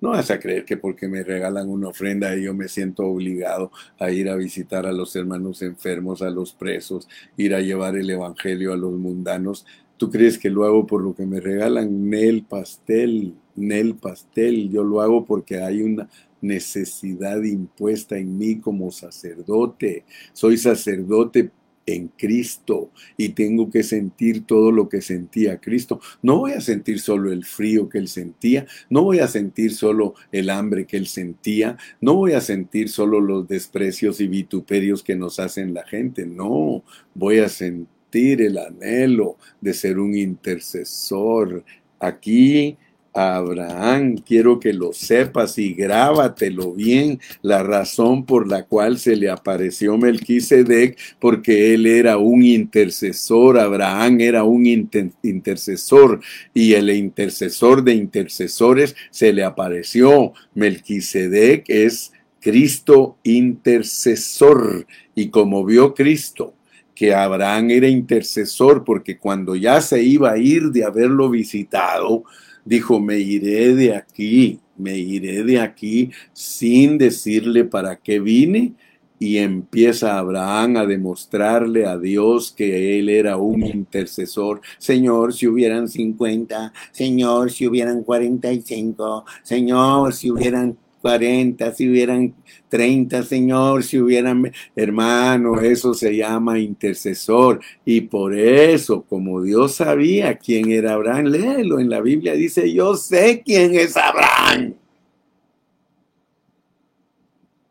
[0.00, 4.10] No vas a creer que porque me regalan una ofrenda yo me siento obligado a
[4.10, 8.72] ir a visitar a los hermanos enfermos, a los presos, ir a llevar el evangelio
[8.72, 9.66] a los mundanos.
[9.96, 12.10] ¿Tú crees que lo hago por lo que me regalan?
[12.10, 14.68] Nel pastel, Nel pastel.
[14.70, 16.08] Yo lo hago porque hay una
[16.44, 20.04] necesidad impuesta en mí como sacerdote.
[20.32, 21.50] Soy sacerdote
[21.86, 26.00] en Cristo y tengo que sentir todo lo que sentía Cristo.
[26.22, 30.14] No voy a sentir solo el frío que él sentía, no voy a sentir solo
[30.32, 35.16] el hambre que él sentía, no voy a sentir solo los desprecios y vituperios que
[35.16, 36.84] nos hacen la gente, no,
[37.14, 41.64] voy a sentir el anhelo de ser un intercesor.
[41.98, 42.76] Aquí
[43.14, 44.16] Abraham.
[44.18, 49.96] Quiero que lo sepas y grábatelo bien, la razón por la cual se le apareció
[49.96, 56.20] Melquisedec, porque él era un intercesor, Abraham era un intercesor
[56.52, 60.32] y el intercesor de intercesores se le apareció.
[60.54, 66.54] Melquisedec es Cristo intercesor y como vio Cristo
[66.94, 72.24] que Abraham era intercesor porque cuando ya se iba a ir de haberlo visitado,
[72.64, 78.74] dijo, me iré de aquí, me iré de aquí sin decirle para qué vine.
[79.16, 84.60] Y empieza Abraham a demostrarle a Dios que él era un intercesor.
[84.76, 92.34] Señor, si hubieran 50, Señor, si hubieran 45, Señor, si hubieran 40, si hubieran
[92.70, 97.60] 30, Señor, si hubieran, hermano, eso se llama intercesor.
[97.84, 102.96] Y por eso, como Dios sabía quién era Abraham, léelo en la Biblia, dice, yo
[102.96, 104.76] sé quién es Abraham.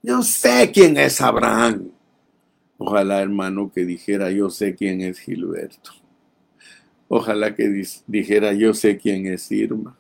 [0.04, 1.90] Yo sé quién es Abraham.
[2.78, 5.90] Ojalá, hermano, que dijera, yo sé quién es Gilberto.
[7.08, 9.98] Ojalá que dijera, yo sé quién es Irma.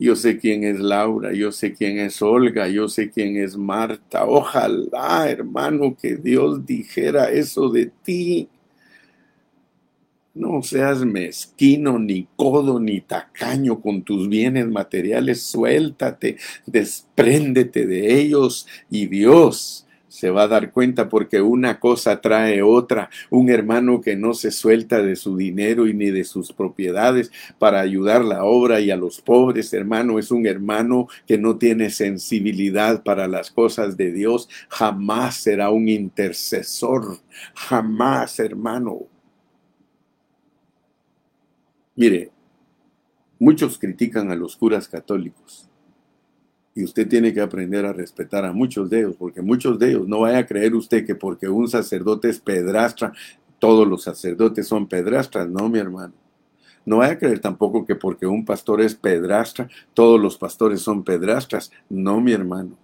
[0.00, 4.24] Yo sé quién es Laura, yo sé quién es Olga, yo sé quién es Marta.
[4.24, 8.48] Ojalá, hermano, que Dios dijera eso de ti.
[10.32, 15.42] No seas mezquino, ni codo, ni tacaño con tus bienes materiales.
[15.42, 22.62] Suéltate, despréndete de ellos y Dios se va a dar cuenta porque una cosa trae
[22.62, 23.10] otra.
[23.30, 27.30] Un hermano que no se suelta de su dinero y ni de sus propiedades
[27.60, 31.90] para ayudar la obra y a los pobres, hermano, es un hermano que no tiene
[31.90, 34.48] sensibilidad para las cosas de Dios.
[34.68, 37.18] Jamás será un intercesor.
[37.54, 39.06] Jamás, hermano.
[41.94, 42.32] Mire,
[43.38, 45.69] muchos critican a los curas católicos
[46.74, 50.06] y usted tiene que aprender a respetar a muchos de ellos, porque muchos de ellos,
[50.06, 53.12] no vaya a creer usted que porque un sacerdote es pedrastra,
[53.58, 56.14] todos los sacerdotes son pedrastras, no, mi hermano.
[56.86, 61.04] No vaya a creer tampoco que porque un pastor es pedrastra, todos los pastores son
[61.04, 62.76] pedrastras, no, mi hermano.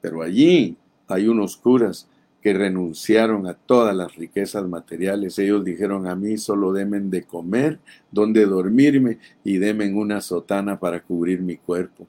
[0.00, 2.08] Pero allí hay unos curas
[2.44, 5.38] que renunciaron a todas las riquezas materiales.
[5.38, 7.78] Ellos dijeron a mí solo demen de comer,
[8.12, 12.06] donde dormirme y demen una sotana para cubrir mi cuerpo.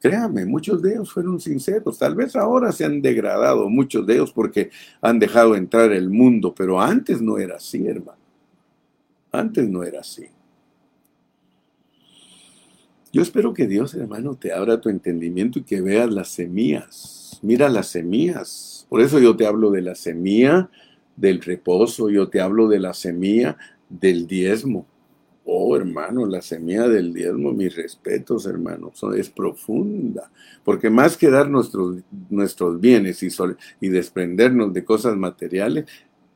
[0.00, 1.98] Créame, muchos de ellos fueron sinceros.
[1.98, 4.70] Tal vez ahora se han degradado muchos de ellos porque
[5.00, 8.20] han dejado entrar el mundo, pero antes no era así, hermano.
[9.32, 10.26] Antes no era así.
[13.12, 17.40] Yo espero que Dios, hermano, te abra tu entendimiento y que veas las semillas.
[17.42, 20.68] Mira las semillas por eso yo te hablo de la semilla
[21.16, 23.56] del reposo, yo te hablo de la semilla
[23.88, 24.86] del diezmo.
[25.46, 30.30] Oh, hermano, la semilla del diezmo, mis respetos, hermano, es profunda.
[30.62, 35.86] Porque más que dar nuestros, nuestros bienes y, desprendernos de cosas materiales,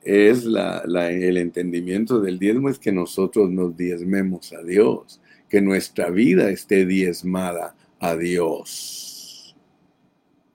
[0.02, 0.78] es la,
[1.10, 6.86] el entendimiento del diezmo, es que nosotros nos diezmemos a Dios, que nuestra vida esté
[6.86, 9.15] diezmada a Dios.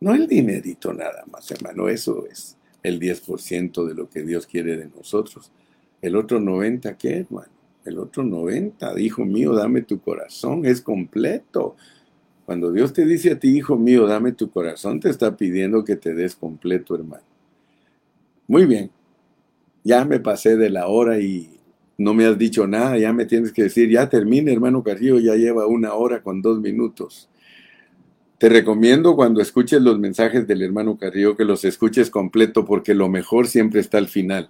[0.02, 4.76] No el dinerito nada más, hermano, eso es el 10% de lo que Dios quiere
[4.76, 5.52] de nosotros.
[6.02, 7.52] El otro 90, ¿qué, hermano?
[7.86, 11.76] El otro 90, hijo mío, dame tu corazón, es completo.
[12.48, 15.96] Cuando Dios te dice a ti, hijo mío, dame tu corazón, te está pidiendo que
[15.96, 17.24] te des completo, hermano.
[18.48, 18.90] Muy bien,
[19.84, 21.60] ya me pasé de la hora y
[22.00, 25.36] no me has dicho nada, ya me tienes que decir, ya termine, hermano Carrillo, ya
[25.36, 27.30] lleva una hora con dos minutos.
[28.42, 33.08] Te recomiendo cuando escuches los mensajes del hermano Carrillo que los escuches completo porque lo
[33.08, 34.50] mejor siempre está al final.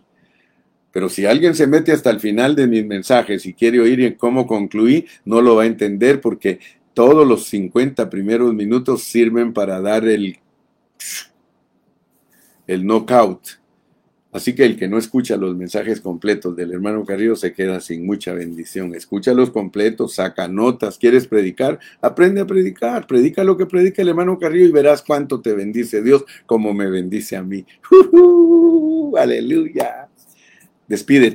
[0.94, 4.48] Pero si alguien se mete hasta el final de mis mensajes y quiere oír cómo
[4.48, 6.62] concluí, no lo va a entender porque
[6.94, 10.40] todos los 50 primeros minutos sirven para dar el,
[12.68, 13.61] el knockout.
[14.32, 18.06] Así que el que no escucha los mensajes completos del hermano Carrillo se queda sin
[18.06, 18.96] mucha bendición.
[18.96, 20.98] Escúchalos completos, saca notas.
[20.98, 21.80] ¿Quieres predicar?
[22.02, 23.08] Aprende a predicar.
[23.08, 26.90] Predica lo que predica el hermano Carrillo y verás cuánto te bendice Dios como me
[26.90, 27.66] bendice a mí.
[29.18, 30.08] ¡Aleluya!
[30.88, 31.30] Despídete.